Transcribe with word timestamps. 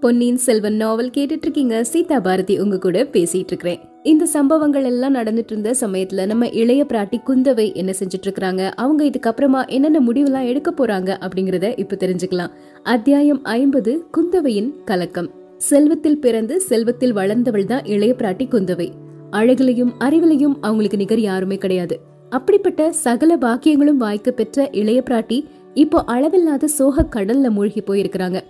பொன்னியின் 0.00 0.36
செல்வன் 0.36 0.76
நாவல் 0.76 1.10
கேட்டுட்டு 1.10 1.44
இருக்கீங்க 1.44 1.84
சீதா 1.84 2.20
பாரதி 2.20 2.58
உங்க 2.58 2.78
கூட 2.78 3.04
பேசிட்டு 3.04 3.46
இருக்கிறேன் 3.46 3.78
இந்த 4.02 4.26
சம்பவங்கள் 4.26 4.84
எல்லாம் 4.84 5.14
நடந்துட்டு 5.14 5.44
இருந்த 5.46 5.74
சமயத்துல 5.80 6.26
நம்ம 6.26 6.48
இளைய 6.48 6.84
பிராட்டி 6.88 7.20
குந்தவை 7.26 7.74
என்ன 7.74 7.92
செஞ்சுட்டு 7.98 8.26
இருக்காங்க 8.28 8.72
அவங்க 8.76 9.04
இதுக்கப்புறமா 9.04 9.68
என்னென்ன 9.68 10.00
முடிவுலாம் 10.00 10.46
எடுக்க 10.46 10.72
போறாங்க 10.76 11.10
அப்படிங்கறத 11.20 11.78
இப்ப 11.78 11.96
தெரிஞ்சுக்கலாம். 12.00 12.52
அத்தியாயம் 12.82 13.44
ஐம்பது 13.44 14.04
குந்தவையின் 14.16 14.70
கலக்கம். 14.84 15.30
செல்வத்தில் 15.58 16.20
பிறந்து 16.20 16.60
செல்வத்தில் 16.60 17.16
வளர்ந்தவள் 17.16 17.64
தான் 17.64 17.84
இளைய 17.84 18.14
பிராட்டி 18.18 18.46
குந்தவை. 18.48 18.90
அழகிலையும் 19.30 19.94
அறிவிலையும் 20.00 20.56
அவங்களுக்கு 20.60 20.96
நிகர் 20.96 21.20
யாருமே 21.20 21.56
கிடையாது. 21.56 22.00
அப்படிப்பட்ட 22.30 22.92
சகல 22.92 23.36
பாக்கியங்களும் 23.36 23.96
வாய்க்க 23.96 24.30
பெற்ற 24.30 24.68
இளைய 24.72 25.02
பிராட்டி 25.10 25.44
இப்போ 25.74 26.04
அளவில்லாத 26.04 26.66
சோக 26.66 27.08
கடல்ல 27.16 27.48
மூழ்கி 27.48 27.80
போயிருக்கிறாங்க. 27.80 28.40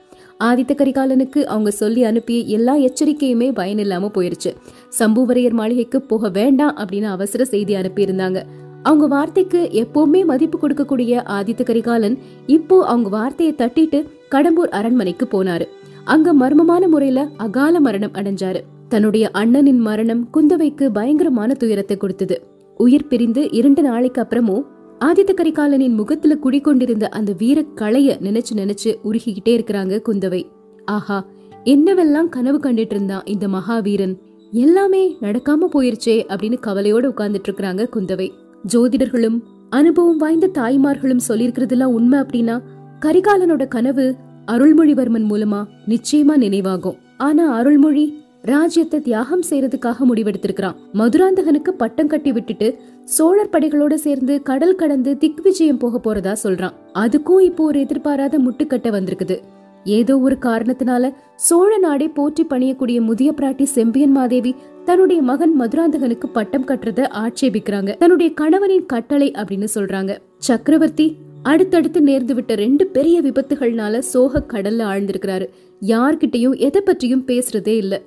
ஆதித்த 0.44 0.74
கரிகாலனுக்கு 0.74 1.44
அவங்க 1.44 1.70
சொல்லி 1.70 2.04
அனுப்பிய 2.04 2.40
எல்லா 2.40 2.76
எச்சரிக்கையுமே 2.76 3.48
பயனில்லாம 3.52 4.10
போயிருச்சு. 4.14 4.50
சம்புவரையர் 4.98 5.52
மாளிகைக்கு 5.52 6.02
போக 6.02 6.28
வேண்டாம் 6.28 6.76
அப்படின்னு 6.76 7.02
அவசர 7.02 7.44
செய்தி 7.44 7.74
அனுப்பியிருந்தாங்க. 7.74 8.42
அவங்க 8.82 9.06
வார்த்தைக்கு 9.06 9.68
எப்பவுமே 9.72 10.24
மதிப்பு 10.24 10.58
கொடுக்கக்கூடிய 10.58 11.22
ஆதித்த 11.28 11.62
கரிகாலன் 11.62 12.18
இப்போ 12.46 12.86
அவங்க 12.86 13.08
வார்த்தையை 13.08 13.54
தட்டிட்டு 13.58 14.06
கடம்பூர் 14.30 14.70
அரண்மனைக்கு 14.70 15.28
போனாரு. 15.32 15.66
அங்க 16.04 16.34
மர்மமான 16.34 16.88
முறையில 16.88 17.28
அகால 17.36 17.80
மரணம் 17.80 18.12
அடைஞ்சாரு. 18.12 18.60
தன்னுடைய 18.88 19.30
அண்ணனின் 19.34 19.78
மரணம் 19.78 20.28
குந்தவைக்கு 20.34 20.88
பயங்கரமான 20.88 21.54
துயரத்தை 21.54 21.96
கொடுத்தது. 21.96 22.42
உயிர் 22.76 23.08
பிரிந்து 23.08 23.50
இரண்டு 23.50 23.82
நாளைக்கு 23.82 24.22
அப்புறமும் 24.22 24.62
ஆதித்த 25.04 25.34
கரிகாலனின் 25.36 25.94
முகத்துல 25.94 26.36
குடிக்கொண்டிருந்த 26.36 27.08
அந்த 27.08 27.34
வீர 27.38 27.62
களைய 27.62 28.18
நினைச்சு 28.22 28.54
நினைச்சு 28.54 28.94
உருகிக்கிட்டே 29.04 29.48
இருக்கிறாங்க 29.48 30.00
குந்தவை. 30.08 30.48
ஆஹா 30.84 31.26
என்னவெல்லாம் 31.64 32.28
கனவு 32.28 32.58
கண்டுட்டு 32.58 32.92
இருந்தான் 32.94 33.24
இந்த 33.24 33.48
மகாவீரன்? 33.48 34.16
எல்லாமே 34.50 35.16
நடக்காம 35.20 35.68
போயிருச்சே 35.72 36.24
அப்படின்னு 36.28 36.56
கவலையோட 36.66 37.04
உட்கார்ந்துட்டு 37.06 37.48
இருக்கிறாங்க 37.48 37.88
குந்தவை. 37.92 38.30
ஜோதிடர்களும் 38.72 39.40
அனுபவம் 39.70 40.16
வாய்ந்த 40.16 40.50
தாய்மார்களும் 40.54 41.20
சொல்லியிருக்கிறதுலாம் 41.28 41.94
உண்மை 41.98 42.18
அப்படின்னா 42.18 42.62
கரிகாலனோட 43.00 43.68
கனவு 43.68 44.14
அருள்மொழிவர்மன் 44.46 45.28
மூலமா 45.28 45.64
நிச்சயமா 45.86 46.36
நினைவாகும். 46.36 46.96
ஆனா 47.18 47.52
அருள்மொழி 47.52 48.24
ராஜ்யத்தை 48.52 49.00
தியாகம் 49.00 49.42
செய்யறதுக்காக 49.50 50.06
முடிவெடுத்திருக்கிறான். 50.08 50.76
மதுராந்தகனுக்கு 50.94 51.70
பட்டம் 51.70 52.06
கட்டி 52.06 52.32
விட்டுட்டு 52.32 52.68
சோழர் 53.04 53.52
படைகளோட 53.52 53.94
சேர்ந்து 53.94 54.42
கடல் 54.42 54.74
கடந்து 54.74 55.18
திக் 55.18 55.42
விஜயம் 55.42 55.78
போக 55.78 56.00
போறதா 56.04 56.32
சொல்றான். 56.42 56.74
அதுக்கும் 56.94 57.40
இப்போ 57.40 57.64
ஒரு 57.64 57.80
எதிர்பாராத 57.80 58.38
முட்டுக்கட்ட 58.38 58.90
வந்திருக்குது. 58.90 59.36
ஏதோ 59.84 60.18
ஒரு 60.18 60.36
காரணத்தினால 60.40 61.12
சோழ 61.36 61.78
நாடே 61.78 62.08
போற்றி 62.08 62.44
பணியக்கூடிய 62.50 63.00
முதிய 63.00 63.32
பிராட்டி 63.36 63.62
செம்பியன் 63.62 64.12
மாதேவி 64.12 64.54
தன்னுடைய 64.84 65.22
மகன் 65.22 65.54
மதுராந்தகனுக்கு 65.60 66.28
பட்டம் 66.32 66.66
கட்டுறத 66.66 67.08
ஆட்சேபிக்கிறாங்க. 67.22 67.92
தன்னுடைய 67.96 68.32
கணவனின் 68.34 68.86
கட்டளை 68.86 69.30
அப்படின்னு 69.30 69.68
சொல்றாங்க. 69.74 70.14
சக்கரவர்த்தி 70.38 71.06
அடுத்தடுத்து 71.42 72.00
நேர்ந்து 72.00 72.34
விட்ட 72.34 72.54
ரெண்டு 72.54 72.86
பெரிய 72.86 73.16
விபத்துகள்னால 73.22 73.98
சோக 73.98 74.44
கடல்ல 74.52 74.84
ஆழ்ந்திருக்கிறாரு. 74.92 75.48
யார்கிட்டயும் 75.82 76.58
எதை 76.58 76.80
பற்றியும் 76.80 77.24
பேசுறதே 77.26 77.74
இல்லை. 77.84 78.00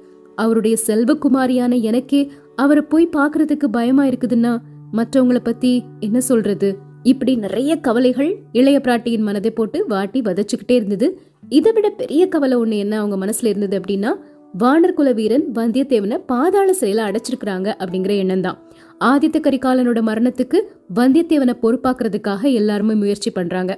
அவருடைய 0.44 0.76
செல்வகுமாரியான 0.88 1.74
எனக்கே 1.90 2.22
அவரை 2.56 2.84
போய் 2.84 3.14
பாக்குறதுக்கு 3.18 3.68
பயமா 3.78 4.04
இருக்குதுன்னா 4.06 4.54
மற்றவங்கள 4.98 5.40
பத்தி 5.44 5.72
என்ன 6.00 6.20
சொல்றது? 6.30 6.70
இப்படி 7.04 7.34
நிறைய 7.46 7.72
கவலைகள் 7.88 8.32
இளைய 8.52 8.78
பிராட்டியின் 8.84 9.28
மனதை 9.28 9.52
போட்டு 9.52 9.80
வாட்டி 9.88 10.20
வதச்சுக்கிட்டே 10.22 10.76
இருந்தது. 10.80 11.08
இதை 11.50 11.72
விட 11.72 11.88
பெரிய 12.02 12.24
கவலை 12.28 12.56
ஒண்ணு 12.58 12.78
என்ன 12.78 12.96
அவங்க 13.02 13.18
மனசுல 13.24 13.52
இருந்தது 13.52 13.76
அப்படின்னா 13.80 14.12
வானர் 14.54 14.94
குல 14.94 15.10
வீரன் 15.18 15.46
வந்தியத்தேவனை 15.56 16.18
பாதாள 16.26 16.70
சிறையில 16.80 17.02
அடைச்சிருக்கிறாங்க 17.08 17.68
அப்படிங்கிற 17.84 18.14
எண்ணம் 18.24 18.46
தான். 18.46 18.58
ஆதித்த 19.06 19.38
கரிகாலனோட 19.40 20.00
மரணத்துக்கு 20.10 20.58
வந்தியத்தேவனை 20.96 21.54
பொறுப்பாக்குறதுக்காக 21.64 22.42
எல்லாருமே 22.54 22.94
முயற்சி 22.94 23.30
பண்றாங்க. 23.32 23.74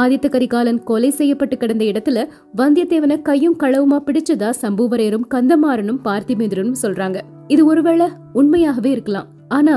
ஆதித்த 0.00 0.26
கரிகாலன் 0.28 0.82
கொலை 0.82 1.10
செய்யப்பட்டு 1.10 1.56
கிடந்த 1.56 1.84
இடத்துல 1.84 2.18
வந்தியத்தேவனை 2.56 3.16
கையும் 3.22 3.58
களவுமா 3.58 3.98
பிடிச்சதா 4.06 4.50
சம்புவரையரும் 4.62 5.26
கந்தமாறனும் 5.34 6.00
பார்த்திபேந்திரனும் 6.04 6.80
சொல்றாங்க. 6.82 7.18
இது 7.48 7.62
ஒருவேளை 7.66 8.06
உண்மையாகவே 8.32 8.90
இருக்கலாம். 8.90 9.28
ஆனா 9.48 9.76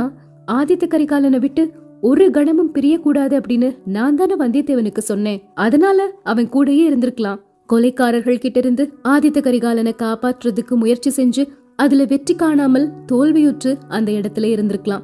ஆதித்த 0.51 0.85
கரிகாலனை 0.93 1.39
விட்டு 1.39 1.63
ஒரு 2.01 2.25
கணமும் 2.31 2.73
பிரியக்கூடாது 2.73 3.35
அப்படின்னு 3.39 3.69
நான் 3.85 4.15
தானே 4.15 4.35
வந்தியத்தேவனுக்கு 4.39 5.03
சொன்னேன். 5.11 5.39
அதனால 5.55 6.07
அவன் 6.23 6.49
கூடயே 6.49 6.83
இருந்திருக்கலாம். 6.89 7.39
கொலைக்காரர்கள் 7.73 8.43
கிட்ட 8.43 8.59
இருந்து 8.59 8.83
ஆதித்த 9.07 9.39
கரிகாலனை 9.47 9.93
காப்பாற்றுறதுக்கு 10.03 10.75
முயற்சி 10.81 11.11
செஞ்சு 11.17 11.43
அதுல 11.75 12.05
வெற்றி 12.05 12.35
காணாமல் 12.35 12.85
தோல்வியுற்று 13.11 13.71
அந்த 13.87 14.09
இடத்துல 14.11 14.47
இருந்திருக்கலாம். 14.55 15.03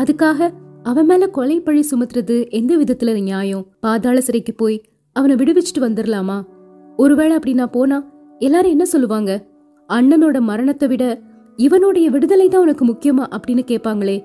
அதுக்காக 0.00 0.50
அவன் 0.88 1.06
மேல 1.06 1.26
கொலை 1.26 1.60
பழி 1.60 1.86
சுமத்துறது 1.90 2.50
எந்த 2.50 2.76
விதத்துல 2.76 3.22
நியாயம்? 3.22 3.66
பாதாள 3.80 4.20
சிறைக்கு 4.20 4.54
போய் 4.54 4.82
அவனை 5.12 5.36
விடுவிச்சுட்டு 5.36 5.80
வந்துடலாமா 5.80 6.42
ஒருவேளை 6.96 7.32
அப்படி 7.32 7.54
நான் 7.54 7.70
போனா 7.70 8.12
எல்லாரும் 8.38 8.70
என்ன 8.70 8.84
சொல்லுவாங்க? 8.84 9.44
அண்ணனோட 9.88 10.40
மரணத்தை 10.40 10.88
விட 10.88 11.20
இவனுடைய 11.56 12.10
விடுதலை 12.10 12.48
தான் 12.48 12.60
உனக்கு 12.60 12.86
முக்கியமா 12.86 13.26
அப்படின்னு 13.28 13.62
கேட்பாங்களே. 13.66 14.24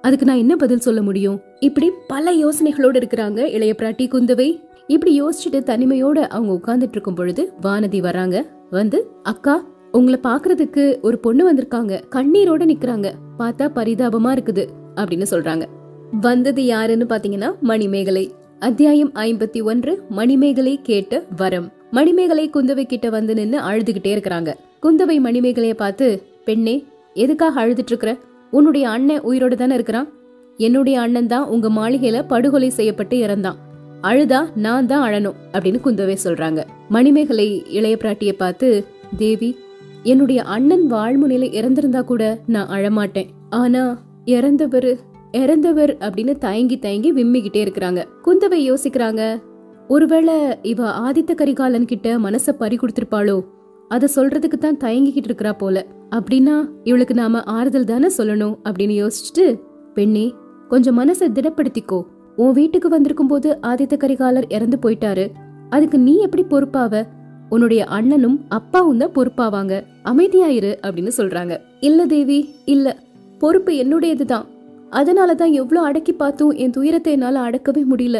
அதுக்கு 0.00 0.26
நான் 0.26 0.36
என்ன 0.36 0.56
பதில் 0.56 0.78
சொல்ல 0.78 1.02
முடியும்? 1.02 1.40
இப்படி 1.60 1.90
பல 2.06 2.32
யோசனைகளோட 2.32 3.02
இருக்கிறாங்க 3.02 3.38
இளைய 3.38 3.74
பிராட்டி 3.78 4.08
குந்தவை. 4.08 4.60
இப்படி 4.86 5.22
யோசிச்சுட்டு 5.22 5.60
தனிமையோட 5.70 6.18
அவங்க 6.18 6.52
உட்கார்ந்துட்டு 6.52 6.94
இருக்கும் 6.96 7.14
பொழுது 7.14 7.52
வானதி 7.62 8.00
வராங்க. 8.00 8.46
வந்து 8.70 9.10
அக்கா 9.22 9.64
உங்களை 9.92 10.20
பாக்குறதுக்கு 10.22 11.00
ஒரு 11.00 11.18
பொண்ணு 11.18 11.52
வந்திருக்காங்க. 11.52 12.00
கண்ணீரோட 12.10 12.64
நிக்கிறாங்க. 12.72 13.12
பார்த்தா 13.38 13.68
பரிதாபமா 13.74 14.32
இருக்குது. 14.32 14.66
அப்படின்னு 14.94 15.26
சொல்றாங்க. 15.30 15.64
வந்தது 16.10 16.64
யாருன்னு 16.64 17.06
பாத்தீங்கன்னா 17.08 17.54
மணிமேகலை. 17.60 18.30
அத்தியாயம் 18.58 19.12
ஐம்பத்தி 19.14 19.62
ஒன்று 19.62 20.02
மணிமேகலை 20.08 20.80
கேட்ட 20.82 21.24
வரம். 21.36 21.72
மணிமேகலை 21.90 22.50
குந்தவை 22.50 22.84
கிட்ட 22.84 23.10
வந்து 23.10 23.34
நின்னு 23.34 23.60
அழுதுகிட்டே 23.60 24.12
இருக்கிறாங்க. 24.16 24.54
குந்தவை 24.82 25.20
மணிமேகலைய 25.20 25.72
பார்த்து 25.72 26.22
பெண்ணே 26.44 26.84
எதுக்காக 27.14 27.66
அழுதுட்டு 27.66 27.86
இருக்கிற 27.86 28.18
உன்னுடைய 28.50 28.88
அண்ணன் 28.88 29.20
உயிரோட 29.20 29.54
தானே 29.54 29.74
இருக்கிறான். 29.74 30.12
என்னுடைய 30.56 31.00
அண்ணன் 31.00 31.26
தான் 31.26 31.46
உங்க 31.46 31.68
மாளிகையில 31.68 32.26
படுகொலை 32.26 32.68
செய்யப்பட்டு 32.68 33.26
இறந்தான். 33.26 33.56
அழுதா 34.02 34.48
நான் 34.54 34.86
தான் 34.86 35.10
அழணும் 35.10 35.34
அப்படின்னு 35.52 35.80
குந்தவை 35.84 36.16
சொல்றாங்க. 36.24 36.62
மணிமேகலை 36.88 37.64
இளைய 37.68 37.96
பிராட்டிய 38.00 38.32
பார்த்து 38.32 38.84
தேவி 39.16 39.56
என்னுடைய 40.02 40.42
அண்ணன் 40.42 40.92
வாழ்முனையில 40.92 41.44
இறந்திருந்தா 41.52 42.04
கூட 42.04 42.38
நான் 42.46 42.68
அழமாட்டேன். 42.68 43.26
ஆனா 43.50 44.02
இறந்தவரு 44.24 44.96
இறந்தவர் 45.34 45.96
அப்படின்னு 45.96 46.38
தயங்கி 46.38 46.78
தயங்கி 46.78 47.12
விம்மிக்கிட்டே 47.12 47.66
இருக்கிறாங்க. 47.66 48.04
குந்தவை 48.24 48.74
யோசிக்கிறாங்க 48.74 49.42
ஒருவேளை 49.88 50.34
இவ 50.62 51.10
ஆதித்த 51.10 51.34
கரிகாலன் 51.34 51.84
கிட்ட 51.84 52.18
மனச 52.18 52.50
பறி 52.58 52.76
கொடுத்திருப்பாளோ? 52.76 53.44
அத 53.88 54.08
சொல்றதுக்கு 54.16 54.58
தான் 54.58 54.76
தயங்கிக்கிட்டு 54.76 55.28
இருக்கிறா 55.28 55.52
போல. 55.52 55.86
அப்படின்னா 56.10 56.68
இவளுக்கு 56.84 57.14
நாம 57.14 57.42
ஆறுதல் 57.42 57.84
தானே 57.84 58.08
சொல்லணும்? 58.18 58.58
அப்படின்னு 58.64 59.08
யோசிச்சுட்டு 59.08 59.60
பெண்ணே 59.94 60.34
கொஞ்சம் 60.68 60.98
மனசை 60.98 61.28
திடப்படுத்திக்கோ. 61.34 62.02
உன் 62.36 62.52
வீட்டுக்கு 62.52 62.88
வந்திருக்கும் 62.88 63.26
போது 63.26 63.58
ஆதித்த 63.62 63.96
கரிகாலர் 63.96 64.44
இறந்து 64.48 64.78
போயிட்டாரு. 64.82 65.30
அதுக்கு 65.68 65.98
நீ 65.98 66.18
எப்படி 66.18 66.44
பொறுப்பாவ? 66.44 67.06
உன்னுடைய 67.48 67.84
அண்ணனும் 67.84 68.44
அப்பாவும் 68.48 68.98
தான் 68.98 69.12
பொறுப்பாவாங்க. 69.12 69.82
அமைதியாயிரு 70.04 70.74
அப்படின்னு 70.82 71.10
சொல்றாங்க. 71.16 71.58
இல்ல 71.80 72.06
தேவி 72.06 72.54
இல்ல. 72.64 72.98
பொறுப்பு 73.38 73.72
என்னுடையதுதான். 73.72 74.52
அதனாலதான் 74.98 75.52
எவ்வளோ 75.52 75.80
அடக்கி 75.80 76.12
பார்த்தும் 76.12 76.52
என் 76.62 76.70
துயரத்தை 76.70 77.12
என்னால 77.12 77.40
அடக்கவே 77.40 77.82
முடியல. 77.92 78.18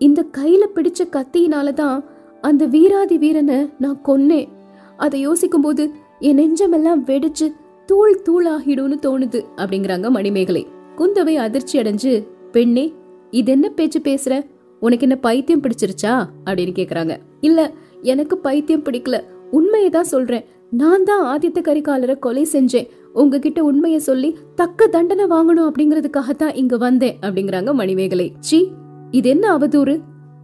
இந்த 0.00 0.20
கையில 0.38 0.62
பிடிச்ச 0.74 1.00
கத்தியினால 1.16 1.72
தான் 1.72 2.04
அந்த 2.40 2.66
வீராதி 2.66 3.18
வீரனை 3.18 3.58
நான் 3.78 4.00
கொன்னேன். 4.04 4.48
அதை 4.96 5.20
யோசிக்கும் 5.20 5.60
போது 5.60 5.84
என் 6.18 6.38
நெஞ்சமெல்லாம் 6.38 7.02
வெடிச்சு 7.10 7.46
தூள் 7.86 8.22
தூள் 8.22 8.46
ஆகிடும்னு 8.46 8.96
தோணுது 9.06 9.40
அப்படிங்கிறாங்க 9.56 10.10
மணிமேகலை. 10.10 10.66
குந்தவை 10.96 11.34
அதிர்ச்சி 11.34 11.78
அடைஞ்சு 11.78 12.12
பெண்ணே 12.52 12.86
இது 13.30 13.52
என்ன 13.52 13.68
பேச்சு 13.68 13.98
பேசுற? 14.00 14.34
உனக்கு 14.80 15.06
என்ன 15.08 15.16
பைத்தியம் 15.16 15.62
பிடிச்சிருச்சா? 15.62 16.12
அப்படின்னு 16.44 16.72
கேக்குறாங்க. 16.78 17.14
இல்ல 17.40 17.60
எனக்கு 18.02 18.38
பைத்தியம் 18.38 18.84
பிடிக்கல. 18.84 19.16
உண்மையை 19.50 19.90
தான் 19.90 20.10
சொல்றேன். 20.14 20.44
நான் 20.70 21.04
தான் 21.04 21.24
ஆதித்த 21.30 21.58
கரிகாலரை 21.60 22.18
கொலை 22.18 22.46
செஞ்சேன். 22.52 22.88
உங்ககிட்ட 23.12 23.64
உண்மையை 23.64 24.00
சொல்லி 24.00 24.36
தக்க 24.54 24.86
தண்டனை 24.86 25.24
வாங்கணும் 25.24 25.70
அப்படிங்கறதுக்காகத்தான் 25.70 26.56
இங்க 26.56 26.76
வந்தேன் 26.76 27.16
அப்படிங்கிறாங்க 27.22 27.74
மணிமேகலை. 27.74 28.32
சி 28.40 28.70
இது 29.10 29.28
என்ன 29.28 29.58
அவதூறு? 29.58 30.00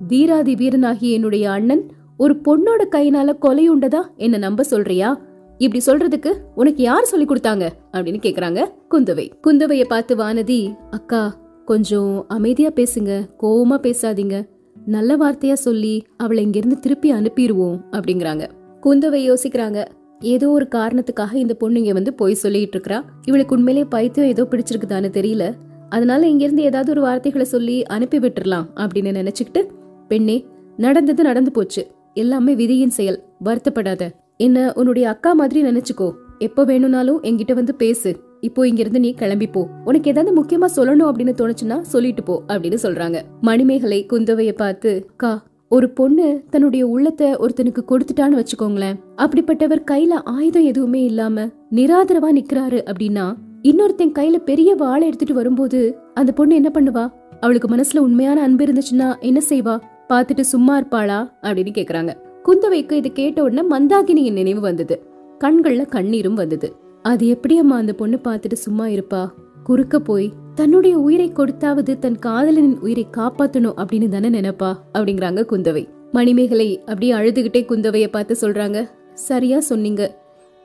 வீராதி 0.08 0.54
வீரனாகிய 0.54 1.12
என்னுடைய 1.12 1.50
அண்ணன் 1.50 1.90
ஒரு 2.16 2.40
பொண்ணோட 2.48 2.84
கையினால 2.90 3.38
கொலை 3.38 3.70
உண்டதா? 3.70 4.00
என்ன 4.16 4.36
நம்ப 4.36 4.62
சொல்றியா? 4.62 5.20
இப்படி 5.58 5.84
சொல்றதுக்கு 5.86 6.32
உனக்கு 6.54 6.82
யார் 6.82 7.04
சொல்லி 7.04 7.24
கொடுத்தாங்க? 7.24 7.68
அப்படின்னு 7.92 8.20
கேக்குறாங்க 8.22 8.66
குந்தவை. 8.90 9.30
குந்தவைய 9.46 9.84
பார்த்து 9.84 10.16
வானதி 10.16 10.74
அக்கா 10.90 11.36
கொஞ்சம் 11.64 12.24
அமைதியா 12.28 12.68
பேசுங்க. 12.68 13.26
கோவமா 13.40 13.76
பேசாதீங்க. 13.82 14.48
நல்ல 14.86 15.16
வார்த்தையா 15.16 15.52
சொல்லி 15.52 16.04
அவளை 16.16 16.42
இங்கிருந்து 16.42 16.78
திருப்பி 16.78 17.12
அனுப்பிடுவோம் 17.12 17.80
அப்படிங்கிறாங்க. 17.90 18.48
குந்தவை 18.82 19.34
யோசிக்கிறாங்க 19.34 19.84
ஏதோ 20.20 20.50
ஒரு 20.50 20.68
காரணத்துக்காக 20.74 21.34
இந்த 21.34 21.54
பொண்ணு 21.54 21.78
இங்க 21.78 21.92
வந்து 21.92 22.14
போய் 22.14 22.34
சொல்லிட்டு 22.34 22.78
இருக்கா 22.78 23.04
இவளுக்கு 23.24 23.56
உண்மையிலேயே 23.56 23.90
பைத்தியம் 23.90 24.28
ஏதோ 24.28 24.46
பிடிச்சிருக்குதான்னு 24.50 25.10
தெரியல. 25.18 25.54
அதனால 25.88 26.26
இங்கிருந்து 26.26 26.62
ஏதாவது 26.62 26.90
ஒரு 26.90 27.00
வார்த்தைகளை 27.00 27.46
சொல்லி 27.46 27.82
அனுப்பி 27.82 28.18
விட்டுறலாம் 28.18 28.66
அப்படின்னு 28.76 29.20
நினைச்சுக்கிட்டு 29.20 29.66
பெண்ணே 30.08 30.46
நடந்தது 30.76 31.22
நடந்து 31.22 31.50
போச்சு. 31.50 31.86
எல்லாமே 32.14 32.54
விதியின் 32.54 32.90
செயல். 32.90 33.22
வருத்தப்படாத. 33.44 34.08
என்ன 34.36 34.72
உன்னுடைய 34.72 35.08
அக்கா 35.08 35.32
மாதிரி 35.32 35.62
நினைச்சுக்கோ. 35.62 36.12
எப்ப 36.38 36.64
வேணும்னாலும் 36.64 37.22
என்கிட்ட 37.22 37.52
வந்து 37.52 37.74
பேசு. 37.74 38.24
இப்போ 38.40 38.68
இங்க 38.68 38.80
இருந்து 38.80 39.00
நீ 39.00 39.14
கிளம்பி 39.14 39.46
போ. 39.46 39.68
உனக்கு 39.84 40.10
ஏதாவது 40.10 40.42
முக்கியமா 40.42 40.70
சொல்லணும் 40.76 41.10
அப்படின்னு 41.10 41.34
தோணுச்சுன்னா 41.36 41.80
சொல்லிட்டு 41.80 42.22
போ 42.22 42.42
அப்படின்னு 42.48 42.78
சொல்றாங்க. 42.82 43.22
மணிமேகலை 43.40 44.06
குந்தவைய 44.12 44.52
பார்த்து 44.52 45.06
கா 45.16 45.42
ஒரு 45.68 45.90
பொண்ணு 45.90 46.42
தன்னுடைய 46.50 46.86
உள்ளத்தை 46.86 47.32
ஒருத்தனுக்கு 47.34 47.78
கொடுத்துட்டான்னு 47.88 48.44
வச்சுக்கோங்களேன். 48.44 48.98
அப்படிப்பட்டவர் 49.16 49.82
கையில 49.90 50.12
ஆயுதம் 50.24 50.64
எதுவுமே 50.64 51.04
இல்லாம 51.04 51.44
நிராதரவா 51.70 52.28
நிக்கிறாரு 52.32 52.92
அப்படின்னா 52.92 53.34
இன்னொருத்தன் 53.62 54.12
கையில 54.18 54.36
பெரிய 54.36 54.74
வாளை 54.74 55.06
எடுத்துட்டு 55.06 55.34
வரும்போது 55.34 55.98
அந்த 56.14 56.32
பொண்ணு 56.32 56.54
என்ன 56.54 56.70
பண்ணுவா? 56.74 57.12
அவளுக்கு 57.40 57.76
மனசுல 57.76 57.98
உண்மையான 57.98 58.42
அன்பு 58.42 58.64
இருந்துச்சுன்னா 58.64 59.18
என்ன 59.18 59.40
செய்வா? 59.48 59.80
பார்த்துட்டு 60.08 60.40
சும்மா 60.40 60.80
இருப்பாளா? 60.80 61.30
அப்படின்னு 61.42 61.72
கேக்குறாங்க. 61.74 62.14
குந்தவைக்கு 62.44 62.92
இது 62.92 63.12
கேட்ட 63.12 63.42
உடனே 63.42 63.68
மந்தாகினியின் 63.68 64.32
நினைவு 64.32 64.60
வந்தது. 64.60 65.02
கண்கள்ல 65.40 65.86
கண்ணீரும் 65.88 66.34
வந்தது. 66.34 66.76
அது 67.02 67.28
எப்படி 67.28 67.58
அம்மா 67.58 67.76
அந்த 67.76 67.92
பொண்ணு 67.92 68.18
பார்த்துட்டு 68.24 68.52
சும்மா 68.52 68.86
இருப்பா? 68.86 69.28
குறுக்க 69.66 69.98
போய் 69.98 70.32
தன்னுடைய 70.54 70.98
உயிரை 70.98 71.32
கொடுத்தாவது 71.32 71.98
தன் 71.98 72.18
காதலனின் 72.26 72.78
உயிரை 72.80 73.06
காப்பாத்தணும் 73.16 73.78
அப்படின்னு 73.80 74.08
தானே 74.08 74.28
நினைப்பா? 74.28 74.70
அப்படிங்கிறாங்க 74.94 75.40
குந்தவை. 75.50 75.82
மணிமேகலை 76.12 76.68
அப்படியே 76.80 77.12
அழுதுகிட்டே 77.12 77.60
குந்தவையை 77.62 78.06
பார்த்து 78.06 78.36
சொல்றாங்க 78.40 78.88
சரியா 79.14 79.60
சொன்னீங்க. 79.60 80.02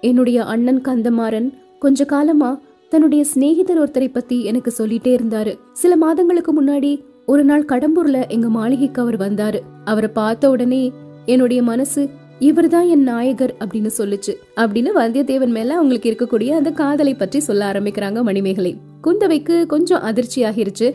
என்னுடைய 0.02 0.44
அண்ணன் 0.44 0.82
கந்தமாறன் 0.82 1.48
கொஞ்ச 1.80 2.06
காலமா 2.06 2.60
தன்னுடைய 2.90 3.24
சிநேகிதர் 3.24 3.82
ஒருத்தரை 3.84 4.08
பத்தி 4.12 4.44
எனக்கு 4.44 4.74
சொல்லிட்டே 4.78 5.12
இருந்தாரு. 5.18 5.54
சில 5.74 5.96
மாதங்களுக்கு 5.96 6.52
முன்னாடி 6.60 6.92
ஒரு 7.26 7.44
நாள் 7.44 7.66
கடம்பூர்ல 7.66 8.30
எங்க 8.30 8.50
மாளிகைக்கு 8.50 9.02
அவர் 9.02 9.18
வந்தாரு. 9.18 9.60
அவரை 9.86 10.10
பார்த்த 10.14 10.50
உடனே 10.50 10.92
என்னுடைய 11.26 11.64
மனசு 11.64 12.10
இவர்தான் 12.40 12.88
என் 12.88 13.04
நாயகர் 13.04 13.56
அப்படின்னு 13.60 13.90
சொல்லுச்சு. 13.98 14.34
அப்படின்னு 14.56 14.90
வந்தியத்தேவன் 14.96 15.56
மேல 15.58 15.74
அவங்களுக்கு 15.74 16.10
இருக்கக்கூடிய 16.12 16.50
அந்த 16.50 16.72
காதலை 16.72 17.14
பற்றி 17.14 17.40
சொல்ல 17.40 17.72
ஆரம்பிக்கிறாங்க 17.72 18.24
மணிமேகலை. 18.24 18.74
குந்தவைக்கு 19.04 19.66
கொஞ்சம் 19.66 20.02
அதிர்ச்சி 20.02 20.44
ஆகிருச்சு 20.44 20.94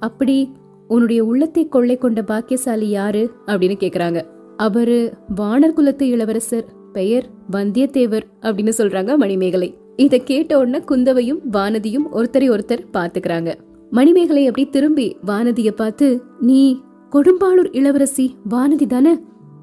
அப்படி 0.00 0.52
உன்னுடைய 0.88 1.24
உள்ளத்தை 1.24 1.68
கொள்ளை 1.68 1.96
கொண்ட 1.96 2.22
பாக்கியசாலி 2.22 2.88
யாரு? 2.88 3.30
அப்படின்னு 3.46 3.76
கேக்குறாங்க. 3.80 4.22
அவரு 4.56 5.12
வானர் 5.36 5.72
குலத்து 5.72 6.08
இளவரசர் 6.08 6.64
பெயர் 6.92 7.26
வந்தியத்தேவர் 7.52 8.22
அப்படின்னு 8.42 8.72
சொல்றாங்க 8.78 9.16
மணிமேகலை. 9.16 9.78
இத 9.96 10.18
கேட்ட 10.18 10.58
உடனே 10.58 10.80
குந்தவையும் 10.80 11.40
வானதியும் 11.52 12.06
ஒருத்தரை 12.12 12.50
ஒருத்தர் 12.50 12.86
பாத்துக்கிறாங்க 12.92 13.54
மணிமேகலை 13.90 14.46
அப்படி 14.46 14.68
திரும்பி 14.68 15.16
வானதிய 15.26 15.70
பார்த்து 15.70 16.22
நீ 16.40 16.80
கொடும்பாளூர் 17.12 17.68
இளவரசி 17.72 18.36
வானதி 18.50 18.86
தானே? 18.86 19.18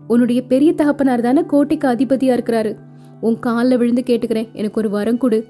உன்னுடைய 0.08 0.42
பெரிய 0.42 0.74
தகப்பனார் 0.74 1.22
தானே 1.22 1.44
கோட்டைக்கு 1.46 1.88
அதிபதியா 1.88 2.38
இருக்கிறாரு. 2.38 2.76
உன் 3.22 3.40
காலில் 3.40 3.78
விழுந்து 3.78 4.04
கேட்டுக்கிறேன். 4.06 4.52
எனக்கு 4.54 4.80
ஒரு 4.80 4.90
வரம் 4.90 5.18
கொடு. 5.18 5.46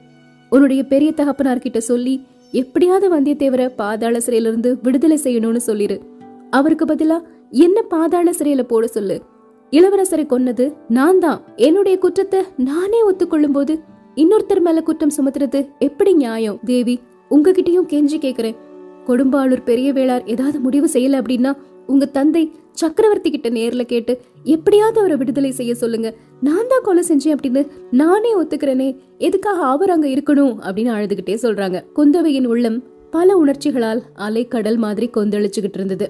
உன்னுடைய 0.53 0.81
பெரிய 0.83 1.09
தகப்பனார் 1.11 1.63
கிட்ட 1.65 1.79
சொல்லி 1.79 2.13
எப்படியாவது 2.51 3.07
வந்தியத்தேவரை 3.13 3.67
பாதாள 3.75 4.17
சிறையில 4.17 4.49
இருந்து 4.51 4.77
விடுதலை 4.83 5.17
செய்யணும்னு 5.23 5.61
சொல்லிரு. 5.67 5.97
அவருக்கு 6.49 6.85
பதிலா 6.85 7.17
என்ன 7.49 7.81
பாதாள 7.81 8.31
சிறையில 8.31 8.63
போட 8.63 8.87
சொல்லு. 8.87 9.17
இளவரசரை 9.71 10.25
கொன்னது 10.25 10.65
நான் 10.87 11.19
தான் 11.19 11.39
என்னுடைய 11.55 11.97
குற்றத்தை 11.97 12.41
நானே 12.57 12.99
ஒத்துக்கொள்ளும் 13.09 13.55
போது 13.57 13.75
இன்னொருத்தர் 14.15 14.61
மேல 14.61 14.81
குற்றம் 14.81 15.15
சுமத்துறது 15.17 15.59
எப்படி 15.79 16.13
நியாயம்? 16.13 16.59
தேவி 16.65 16.95
உங்ககிட்டயும் 17.29 17.89
கெஞ்சி 17.93 18.17
கேக்குறேன். 18.25 18.57
கொடும்பாளூர் 19.07 19.63
பெரிய 19.63 19.93
வேளார் 19.93 20.25
ஏதாவது 20.25 20.59
முடிவு 20.59 20.89
செய்யல 20.93 21.21
அப்படின்னா 21.21 21.51
உங்க 21.87 22.05
தந்தை 22.05 22.43
சக்கரவர்த்தி 22.71 23.29
கிட்ட 23.29 23.49
நேர்ல 23.49 23.81
கேட்டு 23.81 24.19
எப்படியாவது 24.43 24.99
அவரை 24.99 25.17
விடுதலை 25.17 25.51
செய்ய 25.51 25.75
சொல்லுங்க. 25.75 26.13
நான் 26.41 26.67
தான் 26.69 26.81
கொலை 26.83 27.03
செஞ்சேன் 27.07 27.35
அப்படின்னு 27.35 27.67
நானே 27.91 28.37
ஒத்துக்கிறேனே. 28.37 28.97
எதுக்காக 29.17 29.65
அவர் 29.65 29.89
அங்க 29.89 30.07
இருக்கணும்? 30.07 30.55
அப்படின்னு 30.65 30.93
அழுதுகிட்டே 30.93 31.37
சொல்றாங்க. 31.41 31.83
குந்தவையின் 31.95 32.45
உள்ளம் 32.45 32.83
பல 33.11 33.35
உணர்ச்சிகளால் 33.35 34.01
அலை 34.13 34.47
கடல் 34.47 34.77
மாதிரி 34.77 35.09
கொந்தளிச்சுக்கிட்டு 35.13 35.73
இருந்தது. 35.73 36.09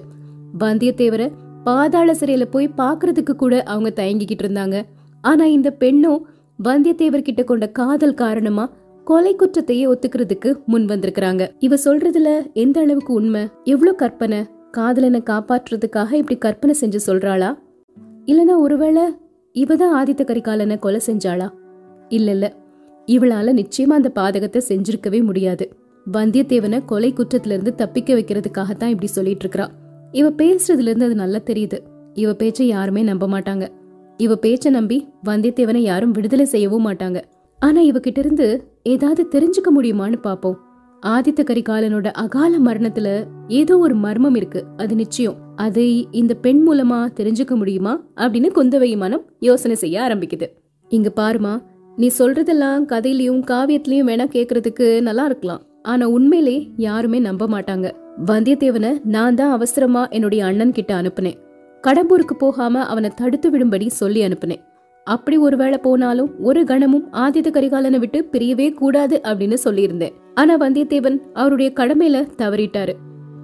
வந்தியத்தேவரை 0.60 1.30
பாதாள 1.64 2.12
சிறையில 2.12 2.44
போய் 2.44 2.70
பாக்குறதுக்கு 2.78 3.32
கூட 3.32 3.62
அவங்க 3.62 4.04
தயங்கிக்கிட்டு 4.04 4.42
இருந்தாங்க. 4.42 4.82
ஆனா 5.20 5.44
இந்த 5.44 5.70
பெண்ணும் 5.70 6.26
வந்தியத்தேவர் 6.64 7.22
கிட்ட 7.22 7.44
கொண்ட 7.44 7.68
காதல் 7.68 8.14
காரணமா 8.14 8.70
கொலை 9.04 9.36
குற்றத்தையே 9.36 9.86
ஒத்துக்கிறதுக்கு 9.86 10.64
முன் 10.64 10.84
வந்திருக்கிறாங்க. 10.84 11.48
இவ 11.58 11.74
சொல்றதுல 11.84 12.52
எந்த 12.52 12.80
அளவுக்கு 12.80 13.12
உண்மை? 13.12 13.48
எவ்வளவு 13.64 13.96
கற்பனை? 13.96 14.46
காதலனை 14.76 15.20
காப்பாற்றுறதுக்காக 15.30 16.10
இப்படி 16.12 16.36
கற்பனை 16.38 16.74
செஞ்சு 16.80 16.98
சொல்றாளா? 17.06 17.48
இல்லனா 18.26 18.54
ஒருவேளை 18.58 19.02
இவதான் 19.54 19.94
ஆதித்த 19.98 20.22
கரிகாலனை 20.24 20.76
கொலை 20.78 21.00
செஞ்சாளா? 21.06 21.48
இல்ல 22.08 22.30
இல்ல 22.30 22.46
இவளால 23.08 23.52
நிச்சயமா 23.60 23.94
அந்த 23.98 24.10
பாதகத்தை 24.14 24.60
செஞ்சிருக்கவே 24.68 25.20
முடியாது. 25.22 25.66
வந்தியத்தேவனை 26.06 26.78
கொலை 26.84 27.10
குற்றத்துல 27.12 27.54
இருந்து 27.56 27.74
தப்பிக்க 27.74 28.14
வைக்கிறதுக்காக 28.14 28.70
தான் 28.76 28.92
இப்படி 28.94 29.06
சொல்லிட்டு 29.06 29.46
இருக்கா 29.46 29.66
இவ 30.12 30.30
பேசுறதுல 30.30 30.90
இருந்து 30.90 31.04
அது 31.04 31.14
நல்லா 31.14 31.40
தெரியுது. 31.50 31.78
இவ 32.14 32.32
பேச்சை 32.34 32.66
யாருமே 32.66 33.02
நம்ப 33.02 33.26
மாட்டாங்க. 33.26 33.64
இவ 34.16 34.34
பேச்ச 34.42 34.70
நம்பி 34.70 34.98
வந்தியத்தேவனை 35.24 35.82
யாரும் 35.90 36.10
விடுதலை 36.10 36.44
செய்யவும் 36.44 36.86
மாட்டாங்க. 36.86 37.20
ஆனா 37.60 37.80
இவகிட்ட 37.82 38.18
இருந்து 38.18 38.46
ஏதாவது 38.82 39.22
தெரிஞ்சுக்க 39.34 39.68
முடியுமான்னு 39.78 40.18
பாப்போம். 40.24 40.58
ஆதித்த 41.06 41.40
கரிகாலனோட 41.42 42.06
அகால 42.06 42.58
மரணத்துல 42.58 43.24
ஏதோ 43.48 43.78
ஒரு 43.78 43.94
மர்மம் 43.94 44.34
இருக்கு. 44.34 44.64
அது 44.76 44.94
நிச்சயம். 44.94 45.34
அதை 45.56 46.08
இந்த 46.10 46.34
பெண் 46.34 46.68
மூலமா 46.68 47.08
தெரிஞ்சுக்க 47.16 47.54
முடியுமா? 47.54 48.04
அப்படின்னு 48.16 48.48
குந்தவை 48.54 48.96
மனம் 48.96 49.24
யோசனை 49.40 49.76
செய்ய 49.76 50.00
ஆரம்பிக்குது. 50.00 50.46
இங்க 50.88 51.12
பாருமா 51.16 51.62
நீ 51.96 52.10
சொல்றதெல்லாம் 52.18 52.84
கதையிலயும் 52.86 53.42
காவியத்திலயும் 53.50 54.08
வேணா 54.08 54.26
கேக்குறதுக்கு 54.32 55.00
நல்லா 55.00 55.24
இருக்கலாம். 55.24 55.62
ஆனா 55.82 56.06
உண்மையிலே 56.06 56.70
யாருமே 56.76 57.18
நம்ப 57.18 57.46
மாட்டாங்க. 57.46 57.90
வந்தியத்தேவனை 58.26 59.00
நான் 59.04 59.34
தான் 59.34 59.50
அவசரமா 59.50 60.06
என்னுடைய 60.06 60.44
அண்ணன் 60.44 60.72
கிட்ட 60.72 61.02
அனுப்புனேன். 61.02 61.38
கடம்பூருக்கு 61.82 62.34
போகாம 62.38 62.84
அவனை 62.84 63.10
தடுத்து 63.16 63.50
விடும்படி 63.50 63.86
சொல்லி 63.86 64.22
அனுப்புனேன். 64.22 64.62
அப்படி 65.04 65.36
ஒருவேளை 65.36 65.78
போனாலும் 65.78 66.40
ஒரு 66.40 66.64
கணமும் 66.64 67.12
ஆதித்த 67.12 67.50
கரிகாலனை 67.50 67.98
விட்டு 67.98 68.28
பிரியவே 68.32 68.74
கூடாது 68.74 69.20
அப்படின்னு 69.24 69.56
சொல்லியிருந்தேன். 69.64 70.12
ஆனா 70.34 70.58
வந்தியத்தேவன் 70.58 71.18
அவருடைய 71.32 71.72
கடமையில 71.74 72.26
தவறிட்டாரு. 72.38 72.92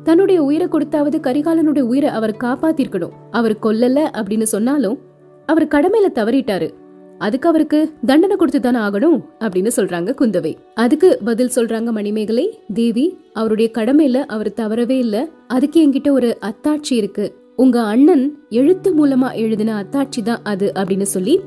தன்னுடைய 0.05 0.43
உயிரை 0.43 0.67
கொடுத்தாவது 0.67 1.21
கரிகாலனுடைய 1.21 1.81
உயிரை 1.81 2.11
அவர் 2.11 2.37
காப்பாத்திருக்கணும். 2.45 3.11
அவர் 3.31 3.57
கொல்லல 3.63 4.07
அப்படின்னு 4.13 4.43
சொன்னாலும் 4.43 4.99
அவர் 5.47 5.67
கடமையில 5.67 6.07
தவறிட்டாரு. 6.15 6.71
அதுக்கு 7.19 7.49
அவருக்கு 7.49 7.93
தண்டனை 8.07 8.37
கொடுத்து 8.37 8.61
தானே 8.61 8.79
ஆகணும் 8.79 9.21
அப்படின்னு 9.41 9.71
சொல்றாங்க 9.77 10.15
குந்தவை. 10.21 10.55
அதுக்கு 10.75 11.19
பதில் 11.25 11.51
சொல்றாங்க 11.57 11.91
மணிமேகலை 11.91 12.59
தேவி 12.75 13.19
அவருடைய 13.33 13.71
கடமையில 13.75 14.15
அவர் 14.15 14.53
தவறவே 14.53 14.99
இல்ல. 14.99 15.29
அதுக்கு 15.47 15.87
என்கிட்ட 15.87 16.11
ஒரு 16.11 16.39
அத்தாட்சி 16.41 16.91
இருக்கு. 16.91 17.35
உங்க 17.63 17.81
அண்ணன் 17.83 18.39
எழுத்து 18.51 18.89
மூலமா 18.99 19.35
எழுதின 19.35 19.71
அத்தாட்சி 19.83 20.23
தான் 20.23 20.41
அது 20.43 20.73
அப்படின்னு 20.75 21.03
சொல்லி 21.03 21.41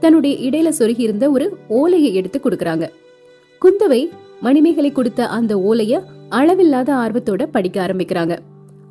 தன்னுடைய 0.00 0.50
இடையில 0.50 0.68
சொருகி 0.78 1.00
இருந்த 1.00 1.30
ஒரு 1.30 1.56
ஓலையை 1.68 2.14
எடுத்து 2.14 2.40
கொடுக்கறாங்க. 2.44 2.84
குந்தவை 3.62 4.08
மணிமேகலை 4.40 4.92
கொடுத்த 4.92 5.26
அந்த 5.26 5.56
ஓலைய 5.56 6.02
அளவில்லாத 6.28 6.94
ஆர்வத்தோட 6.94 7.46
படிக்க 7.50 7.86
ஆரம்பிக்கிறாங்க. 7.86 8.38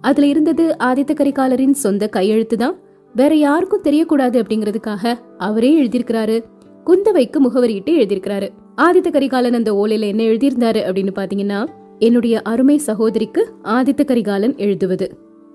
அதுல 0.01 0.27
இருந்தது 0.27 0.75
ஆதித்த 0.79 1.13
கரிகாலரின் 1.13 1.71
சொந்த 1.71 2.07
கையெழுத்து 2.07 2.57
தான். 2.57 2.79
வேற 3.15 3.35
யாருக்கும் 3.35 3.83
தெரியக்கூடாது 3.83 4.43
அப்படிங்கறதுக்காக 4.43 5.19
அவரே 5.37 5.83
எழுதியிருக்கிறாரு. 5.83 6.43
குந்தவைக்கு 6.85 7.39
முகவரியிட்டு 7.47 7.93
எழுதியிருக்கிறாரு. 7.99 8.49
ஆதித்த 8.75 9.11
கரிகாலன் 9.11 9.53
அந்த 9.53 9.73
ஓலையில 9.73 9.99
என்ன 9.99 10.23
எழுதியிருந்தாரு 10.23 10.81
அப்படின்னு 10.89 11.13
பாத்தீங்கன்னா 11.15 11.65
என்னுடைய 11.99 12.41
அருமை 12.41 12.77
சகோதரிக்கு 12.77 13.49
ஆதித்த 13.63 14.05
கரிகாலன் 14.05 14.55
எழுதுவது. 14.57 15.07